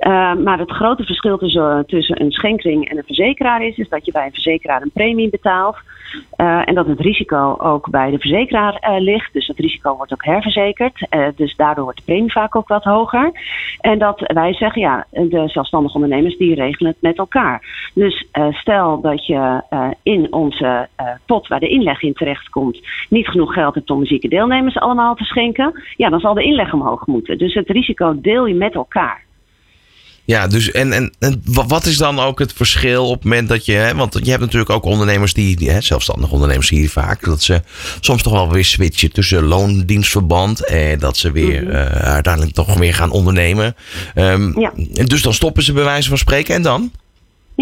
[0.00, 4.06] Uh, maar het grote verschil tussen, tussen een schenkring en een verzekeraar is, is dat
[4.06, 5.76] je bij een verzekeraar een premie betaalt.
[6.36, 9.32] Uh, en dat het risico ook bij de verzekeraar ligt.
[9.32, 11.06] Dus het risico wordt ook herverzekerd.
[11.36, 13.30] Dus daardoor wordt de premie vaak ook wat hoger.
[13.80, 17.90] En dat wij zeggen, ja, de zelfstandige ondernemers die regelen het met elkaar.
[17.94, 19.62] Dus stel dat je
[20.02, 20.88] in onze
[21.26, 25.24] pot waar de inleg in terechtkomt niet genoeg geld hebt om zieke deelnemers allemaal te
[25.24, 25.82] schenken.
[25.96, 27.38] Ja, dan zal de inleg omhoog moeten.
[27.38, 29.26] Dus het risico deel je met elkaar.
[30.28, 33.64] Ja, dus en, en, en wat is dan ook het verschil op het moment dat
[33.64, 33.72] je.
[33.72, 37.42] Hè, want je hebt natuurlijk ook ondernemers die, die hè, zelfstandige ondernemers je vaak, dat
[37.42, 37.62] ze
[38.00, 41.70] soms toch wel weer switchen tussen loondienstverband en dat ze weer Mhm.
[41.72, 43.76] eh, uiteindelijk toch weer gaan ondernemen.
[44.14, 44.72] Ja.
[45.04, 46.92] Dus dan stoppen ze bij wijze van spreken en dan?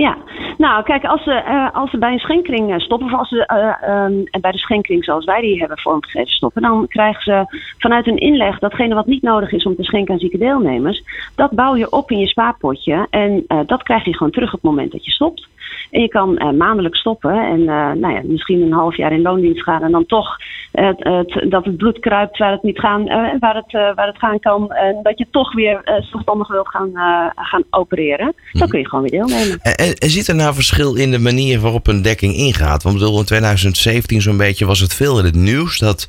[0.00, 0.16] Ja,
[0.58, 3.46] nou kijk, als ze, eh, als ze bij een schenkering eh, stoppen, of als ze
[3.46, 8.06] eh, ehm, bij de schenkering zoals wij die hebben vormgegeven stoppen, dan krijgen ze vanuit
[8.06, 11.02] een inleg datgene wat niet nodig is om te schenken aan zieke deelnemers,
[11.34, 14.70] dat bouw je op in je spaarpotje en dat krijg je gewoon terug op het
[14.70, 15.48] moment dat je stopt.
[15.90, 19.22] En je kan eh, maandelijk stoppen en eh, nou ja, misschien een half jaar in
[19.22, 20.36] loondienst gaan en dan toch
[20.72, 24.40] het, dat het bloed kruipt waar het niet gaan, eh, waar, het, waar het gaan
[24.40, 24.72] kan.
[24.72, 26.90] En dat je toch weer eh, zelfstandig wilt gaan,
[27.34, 28.34] gaan opereren.
[28.52, 29.58] Dan kun je gewoon weer deelnemen.
[29.62, 32.82] En, en, en zit er nou verschil in de manier waarop een dekking ingaat?
[32.82, 35.78] Want bedoel, in 2017 zo'n beetje was het veel in het nieuws.
[35.78, 36.08] Dat,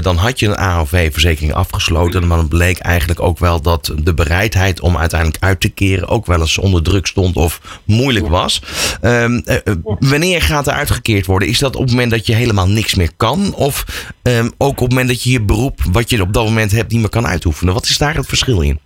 [0.00, 2.26] dan had je een AOV-verzekering afgesloten.
[2.26, 6.26] Maar dan bleek eigenlijk ook wel dat de bereidheid om uiteindelijk uit te keren ook
[6.26, 8.62] wel eens onder druk stond of moeilijk was.
[9.00, 11.48] Ehm, eh, eh, wanneer gaat er uitgekeerd worden?
[11.48, 13.54] Is dat op het moment dat je helemaal niks meer kan?
[13.54, 13.84] Of
[14.22, 16.92] ehm, ook op het moment dat je je beroep, wat je op dat moment hebt,
[16.92, 17.74] niet meer kan uitoefenen?
[17.74, 18.78] Wat is daar het verschil in?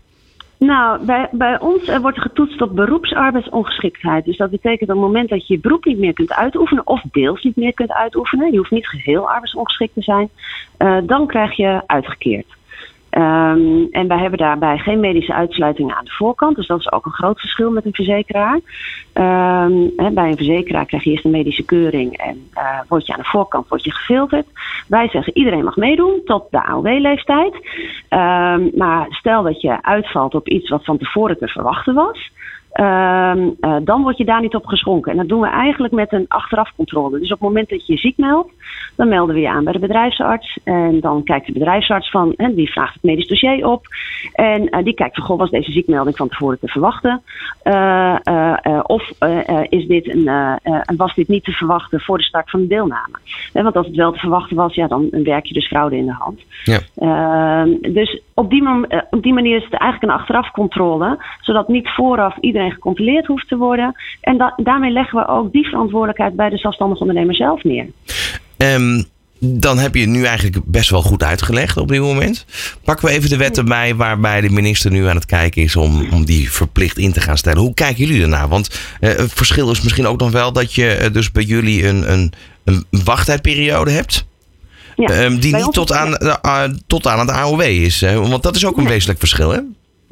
[0.59, 4.25] Nou, bij, bij ons eh, wordt getoetst op beroepsarbeidsongeschiktheid.
[4.25, 7.03] Dus dat betekent op het moment dat je je beroep niet meer kunt uitoefenen of
[7.13, 10.29] deels niet meer kunt uitoefenen, je hoeft niet geheel arbeidsongeschikt te zijn,
[10.77, 12.47] eh, dan krijg je uitgekeerd.
[13.15, 16.57] Ehm, en wij hebben daarbij geen medische uitsluitingen aan de voorkant.
[16.57, 18.61] Dus dat is ook een groot verschil met een verzekeraar.
[19.13, 19.73] Ehm,
[20.15, 23.29] bij een verzekeraar krijg je eerst een medische keuring en eh, word je aan de
[23.29, 24.47] voorkant word je gefilterd.
[24.89, 27.55] Wij zeggen iedereen mag meedoen tot de AOW-leeftijd.
[28.09, 32.33] Ehm, maar stel dat je uitvalt op iets wat van tevoren te verwachten was.
[32.75, 35.13] Ehm, eh, dan word je daar niet op geschonken.
[35.13, 37.19] En dat doen we eigenlijk met een achterafcontrole.
[37.19, 38.53] Dus op het moment dat je je ziek meldt,
[38.97, 40.59] dan melden we je aan bij de bedrijfsarts.
[40.65, 43.87] En dan kijkt de bedrijfsarts van, en die vraagt het medisch dossier op.
[44.33, 47.23] En eh, die kijkt van, goh, was deze ziekmelding van tevoren te verwachten?
[47.63, 48.17] Eh,
[48.83, 49.11] of
[49.69, 50.31] is dit een,
[50.97, 53.19] was dit niet te verwachten voor de start van de deelname?
[53.53, 56.07] Hè, want als het wel te verwachten was, ja, dan werk je dus fraude in
[56.07, 56.41] de hand.
[56.65, 56.79] Ja.
[56.97, 58.69] Ehm, dus op die,
[59.11, 63.57] op die manier is het eigenlijk een achterafcontrole, zodat niet vooraf iedereen gecontroleerd hoeft te
[63.57, 63.95] worden.
[64.21, 67.87] En da- daarmee leggen we ook die verantwoordelijkheid bij de zelfstandig ondernemer zelf neer.
[68.57, 69.03] Ehm,
[69.39, 72.45] dan heb je het nu eigenlijk best wel goed uitgelegd op dit moment.
[72.85, 76.07] Pakken we even de wet erbij waarbij de minister nu aan het kijken is om,
[76.13, 77.61] om die verplicht in te gaan stellen.
[77.63, 78.49] Hoe kijken jullie ernaar?
[78.49, 81.87] Want eh, het verschil is misschien ook nog wel dat je eh, dus bij jullie
[81.89, 82.33] een, een,
[82.65, 84.27] een wachttijdperiode hebt.
[84.97, 88.01] Ja, ehm, die niet tot aan, de, ah, tot aan het AOW is.
[88.01, 88.21] hè?
[88.21, 89.59] want dat is ook een wezenlijk verschil, hè?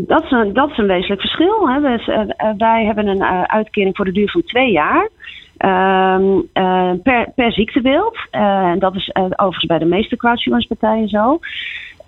[0.07, 1.69] Dat is een, dat is een wezenlijk verschil.
[1.69, 1.97] Hè.
[1.97, 5.09] Eh, eh, wij hebben een eh, uitkering voor de duur van twee jaar.
[5.57, 8.19] ehm, eh, per, per ziektebeeld.
[8.31, 11.39] En dat is overigens bij de meeste crowdsurance-partijen zo.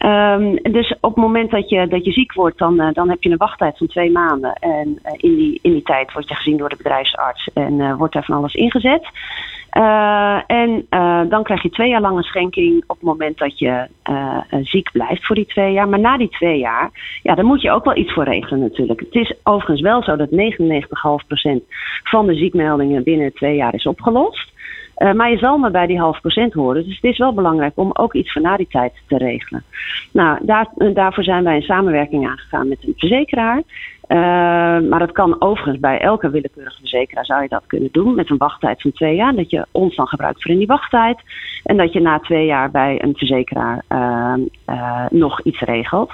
[0.04, 3.22] Ehm, dus op het moment dat je, dat je ziek wordt, dan, eh, dan heb
[3.22, 4.52] je een wachttijd van twee maanden.
[4.52, 7.96] En eh, in, die, in die tijd word je gezien door de bedrijfsarts en eh,
[7.96, 9.08] wordt daar van alles ingezet.
[10.46, 10.86] En
[11.28, 13.88] dan krijg je twee jaar lang een schenking op het moment dat je
[14.62, 15.88] ziek blijft voor die twee jaar.
[15.88, 16.90] Maar na die twee jaar,
[17.22, 19.00] ja, daar moet je ook wel iets voor regelen natuurlijk.
[19.00, 20.36] Het is overigens wel zo dat 99,5%
[22.04, 24.53] van de ziekmeldingen binnen twee jaar is opgelost.
[24.94, 26.84] Eh, maar je zal maar bij die half procent horen.
[26.84, 29.64] Dus het is wel belangrijk om ook iets voor na die tijd te regelen.
[30.12, 33.62] Nou, daar, eh, daarvoor zijn wij in samenwerking aangegaan met een verzekeraar.
[34.06, 34.18] Eh,
[34.88, 38.36] maar dat kan overigens bij elke willekeurige verzekeraar zou je dat kunnen doen met een
[38.36, 39.34] wachttijd van twee jaar.
[39.34, 41.18] Dat je ons dan gebruikt voor in die wachttijd.
[41.64, 44.34] En dat je na twee jaar bij een verzekeraar eh,
[44.64, 46.12] eh, nog iets regelt.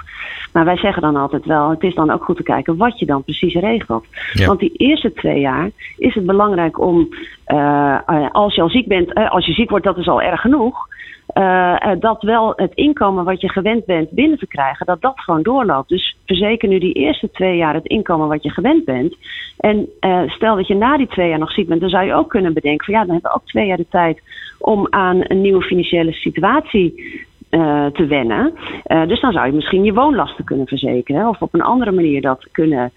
[0.53, 3.05] Maar wij zeggen dan altijd wel, het is dan ook goed te kijken wat je
[3.05, 4.05] dan precies regelt.
[4.33, 4.45] Ja.
[4.45, 7.09] Want die eerste twee jaar is het belangrijk om,
[7.43, 10.41] eh, eh, als je al ziek bent, als je ziek wordt, dat is al erg
[10.41, 10.87] genoeg.
[11.33, 15.41] Eh, dat wel het inkomen wat je gewend bent binnen te krijgen, dat dat gewoon
[15.41, 15.89] doorloopt.
[15.89, 19.15] Dus verzeker nu die eerste twee jaar het inkomen wat je gewend bent.
[19.57, 22.13] En eh, stel dat je na die twee jaar nog ziek bent, dan zou je
[22.13, 24.21] ook kunnen bedenken van ja, dan hebben we ook twee jaar de tijd
[24.59, 27.19] om aan een nieuwe financiële situatie
[27.49, 28.53] eh, te wennen.
[29.07, 32.47] Dus dan zou je misschien je woonlasten kunnen verzekeren of op een andere manier dat
[32.51, 32.91] kunnen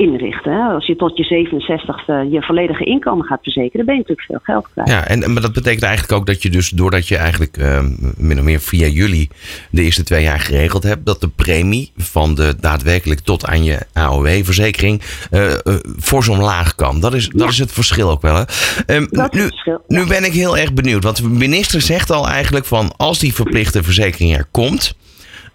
[0.00, 0.52] inrichten.
[0.52, 0.58] hè.
[0.74, 4.40] Als je tot je 67ste je volledige inkomen gaat verzekeren, dan ben je natuurlijk veel
[4.42, 4.88] geld kwijt.
[4.88, 7.84] Ja, en, maar dat betekent eigenlijk ook dat je dus, doordat je eigenlijk eh,
[8.16, 9.28] min of meer via jullie
[9.70, 13.78] de eerste twee jaar geregeld hebt, dat de premie van de daadwerkelijk tot aan je
[13.92, 17.00] AOW-verzekering eh eh, voor zo'n laag kan.
[17.00, 17.48] Dat is, dat Ja.
[17.48, 18.34] is het verschil ook wel.
[18.34, 18.42] Hè?
[18.86, 19.50] Ehm, Dat nu,
[19.88, 23.34] nu ben ik heel erg benieuwd, want de minister zegt al eigenlijk van als die
[23.34, 24.94] verplichte verzekering er komt,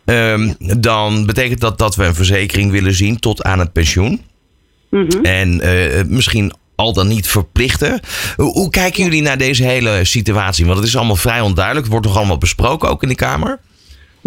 [0.06, 4.22] ehm, dan betekent dat dat we een verzekering willen zien tot aan het pensioen.
[4.96, 5.26] Mhm.
[5.26, 8.00] En eh, misschien al dan niet verplichten.
[8.36, 10.66] Hoe, kijken jullie naar deze hele situatie?
[10.66, 11.86] Want het is allemaal vrij onduidelijk.
[11.86, 13.60] Het wordt toch allemaal besproken ook in de Kamer?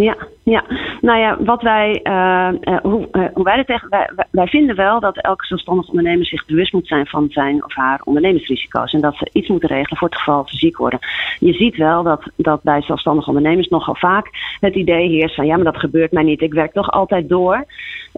[0.02, 0.64] ja, ja.
[1.00, 3.88] Nou ja, wat wij, uh, hoe, uh, hoe wij het tegen.
[3.88, 7.74] Wij, wij vinden wel dat elke zelfstandig ondernemer zich bewust moet zijn van zijn of
[7.74, 8.92] haar ondernemersrisico's.
[8.92, 10.98] En dat ze iets moeten regelen voor het geval ze ziek worden.
[11.38, 15.54] Je ziet wel dat, dat bij zelfstandige ondernemers nogal vaak het idee heerst van ja,
[15.54, 16.40] maar dat gebeurt mij niet.
[16.40, 17.64] Ik werk toch altijd door.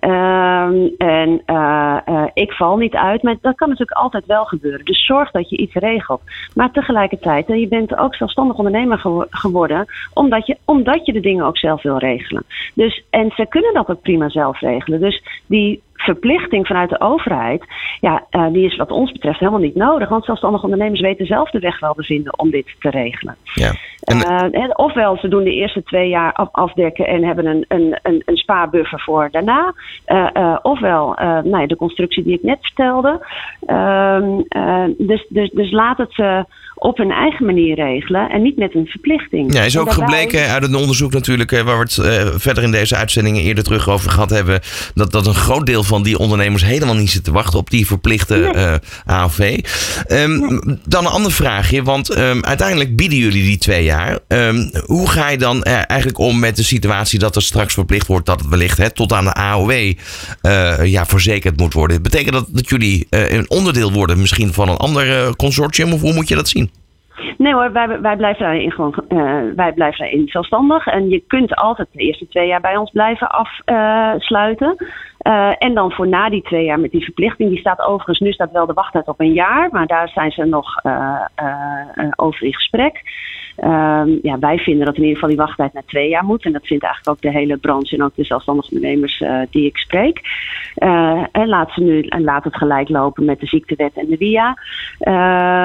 [0.00, 1.42] Ehm, en
[2.34, 3.22] ik val niet uit.
[3.22, 4.84] Maar dat kan natuurlijk altijd wel gebeuren.
[4.84, 6.20] Dus zorg dat je iets regelt.
[6.54, 11.58] Maar tegelijkertijd, je bent ook zelfstandig ondernemer geworden omdat je, omdat je de dingen ook
[11.58, 12.44] zelf wil regelen.
[12.74, 15.00] Dus, en ze kunnen dat ook prima zelf regelen.
[15.00, 17.64] Dus die verplichting vanuit de overheid,
[18.00, 20.08] ja, uh, die is wat ons betreft helemaal niet nodig.
[20.08, 23.36] Want zelfstandige ondernemers weten zelf de weg wel te vinden om dit te regelen.
[23.54, 23.72] Ja.
[24.00, 24.16] En,
[24.52, 28.22] uh, ofwel ze doen de eerste twee jaar af, afdekken en hebben een, een, een,
[28.24, 29.74] een spaarbuffer voor daarna.
[30.06, 33.26] Uh, ofwel nou ja, de constructie die ik net vertelde.
[33.66, 34.40] Ehm,
[34.98, 36.44] dus, dus, dus laat het ze
[36.74, 39.54] op hun eigen manier regelen en niet met een verplichting.
[39.54, 43.42] Ja, is ook gebleken uit een onderzoek natuurlijk, waar we het verder in deze uitzendingen
[43.42, 44.60] eerder terug over gehad hebben,
[44.94, 48.36] dat, dat een groot deel van die ondernemers helemaal niet zitten wachten op die verplichte
[48.36, 48.54] nee.
[48.54, 48.74] uh,
[49.06, 49.58] AOV.
[50.08, 54.18] Um, Dan een ander vraagje, want um, uiteindelijk bieden jullie die twee jaar.
[54.28, 58.26] Um, hoe ga je dan eigenlijk om met de situatie dat er straks verplicht wordt
[58.26, 59.94] dat het wellicht hè, tot aan de AOW uh,
[60.84, 62.02] ja, verzekerd moet worden?
[62.02, 66.28] Betekent dat dat jullie een onderdeel worden misschien van een ander consortium of hoe moet
[66.28, 66.70] je dat zien?
[67.38, 69.18] Nee hoor, wij, wij, blijven daarin gewoon, uh,
[69.56, 70.86] wij blijven daarin zelfstandig.
[70.86, 74.74] En je kunt altijd de eerste twee jaar bij ons blijven afsluiten.
[74.78, 74.88] Uh,
[75.58, 77.48] en dan voor na die twee jaar met die verplichting.
[77.48, 79.68] Die staat overigens, nu staat wel de wachttijd op een jaar.
[79.70, 81.20] Maar daar zijn ze nog uh,
[82.16, 83.02] over in gesprek.
[83.64, 86.44] Um, ja, wij vinden dat in ieder geval die wachttijd naar twee jaar moet.
[86.44, 89.66] En dat vindt eigenlijk ook de hele branche en ook de zelfstandige ondernemers uh, die
[89.66, 90.20] ik spreek.
[90.78, 94.16] Uh, en laat, ze nu, en laat het gelijk lopen met de ziektewet en de
[94.16, 94.56] WIA.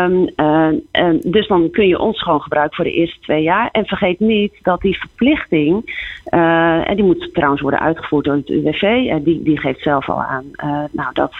[0.05, 3.69] Um, uh, dus dan kun je ons gewoon gebruiken voor de eerste twee jaar.
[3.71, 8.81] En vergeet niet dat die verplichting, en die moet trouwens worden uitgevoerd door het UWV.
[9.23, 10.45] die, die geeft zelf al aan.
[10.91, 11.33] nou, dat,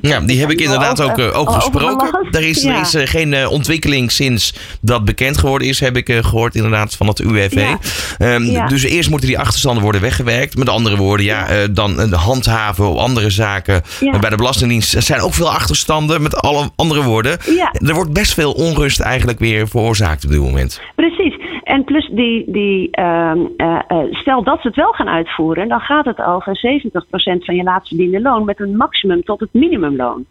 [0.00, 2.28] ja, die heb ik inderdaad ook, ook gesproken.
[2.30, 2.74] Er is, ja.
[2.74, 7.06] er is geen ontwikkeling sinds dat bekend geworden is heb ik uh, gehoord inderdaad van
[7.06, 7.74] het UWV.
[8.18, 8.34] Ja.
[8.34, 8.66] Um, ja.
[8.66, 10.56] Dus eerst moeten die achterstanden worden weggewerkt.
[10.56, 13.82] Met andere woorden, ja, uh, dan uh, handhaven op andere zaken.
[14.20, 16.22] bij de Belastingdienst zijn ook veel achterstanden.
[16.22, 17.38] Met alle andere woorden.
[17.72, 20.80] Er wordt best veel onrust eigenlijk weer veroorzaakt op dit moment.
[20.94, 21.36] Precies.
[21.64, 23.78] En plus die, die uh, uh,
[24.10, 27.88] stel dat ze het wel gaan uitvoeren, dan gaat het over 70% van je laatst
[27.88, 30.26] verdiende loon met een maximum tot het minimumloon.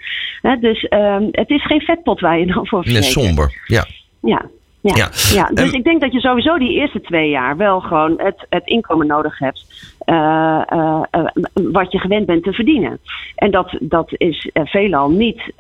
[0.60, 3.16] Dus uh, het is geen vetpot waar je dan voor verzekert.
[3.16, 3.86] Nee, somber, ja.
[4.22, 4.46] Ja,
[4.84, 5.10] ja, ja.
[5.34, 5.50] ja.
[5.54, 8.66] dus um, ik denk dat je sowieso die eerste twee jaar wel gewoon het, het
[8.66, 9.66] inkomen nodig hebt.
[10.06, 13.00] Uh, uh, uh, wat je gewend bent te verdienen.
[13.36, 15.54] En dat, dat is veelal niet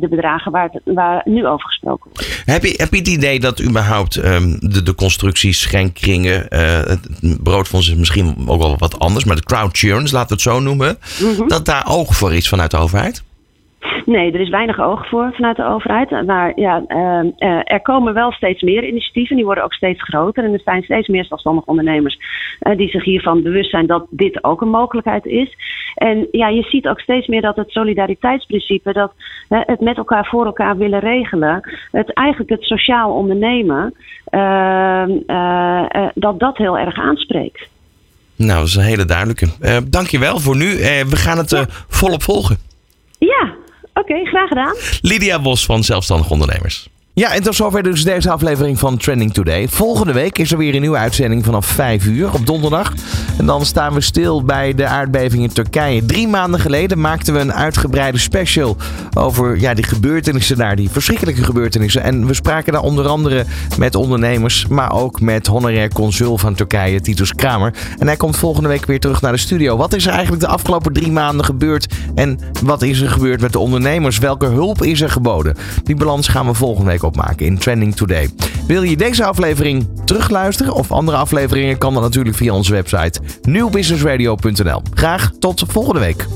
[0.00, 2.42] de bedragen waar, het, waar nu over gesproken wordt.
[2.44, 6.46] Heb je, heb je het idee dat überhaupt um, de, de constructies, schenkkringen,
[6.88, 7.08] het
[7.42, 10.60] broodfonds is misschien ook wel wat anders, maar de crowd churns, laten we het zo
[10.60, 11.48] noemen, -hmm.
[11.48, 13.24] dat daar oog voor is vanuit de overheid?
[14.06, 16.26] Nee, er is weinig oog voor vanuit de overheid.
[16.26, 16.96] Maar ja, uh,
[17.38, 19.36] uh, er komen wel steeds meer initiatieven.
[19.36, 20.44] Die worden ook steeds groter.
[20.44, 22.18] En er zijn steeds meer zelfstandige ondernemers
[22.60, 25.56] uh, die zich hiervan bewust zijn dat dit ook een mogelijkheid is.
[25.94, 29.12] En ja, je ziet ook steeds meer dat het solidariteitsprincipe, dat
[29.48, 33.94] het met elkaar voor elkaar willen regelen, het eigenlijk het sociaal ondernemen,
[34.24, 35.10] ehm,
[36.14, 37.68] dat dat heel erg aanspreekt.
[38.36, 39.46] Nou, dat is een hele duidelijke.
[39.60, 40.66] Uh, dankjewel voor nu.
[41.08, 42.56] We gaan het volop volgen.
[43.18, 43.54] Ja,
[44.00, 44.76] Oké, graag gedaan.
[45.00, 46.88] Lydia Bos van Zelfstandig Ondernemers.
[47.18, 49.68] Ja, en tot zover dus deze aflevering van Trending Today.
[49.68, 52.92] Volgende week is er weer een nieuwe uitzending vanaf 5 uur op donderdag.
[53.38, 56.06] En dan staan we stil bij de aardbeving in Turkije.
[56.06, 58.76] Drie maanden geleden maakten we een uitgebreide special
[59.14, 62.02] over ja, die gebeurtenissen daar, die verschrikkelijke gebeurtenissen.
[62.02, 63.44] En we spraken daar onder andere
[63.78, 67.74] met ondernemers, maar ook met honorair consul van Turkije, Titus Kramer.
[67.98, 69.76] En hij komt volgende week weer terug naar de studio.
[69.76, 71.94] Wat is er eigenlijk de afgelopen drie maanden gebeurd?
[72.14, 74.18] En wat is er gebeurd met de ondernemers?
[74.18, 75.56] Welke hulp is er geboden?
[75.82, 78.28] Die balans gaan we volgende week opmaken in Trending Today.
[78.66, 84.82] Wil je deze aflevering terugluisteren of andere afleveringen, kan dat natuurlijk via onze website nieuwbusinessradio.nl.
[84.94, 86.26] Graag tot volgende week.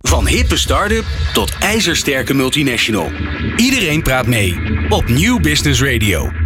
[0.00, 3.10] Van hippe start-up tot ijzersterke multinational.
[3.56, 4.58] Iedereen praat mee
[4.88, 6.45] op Nieuw Business Radio.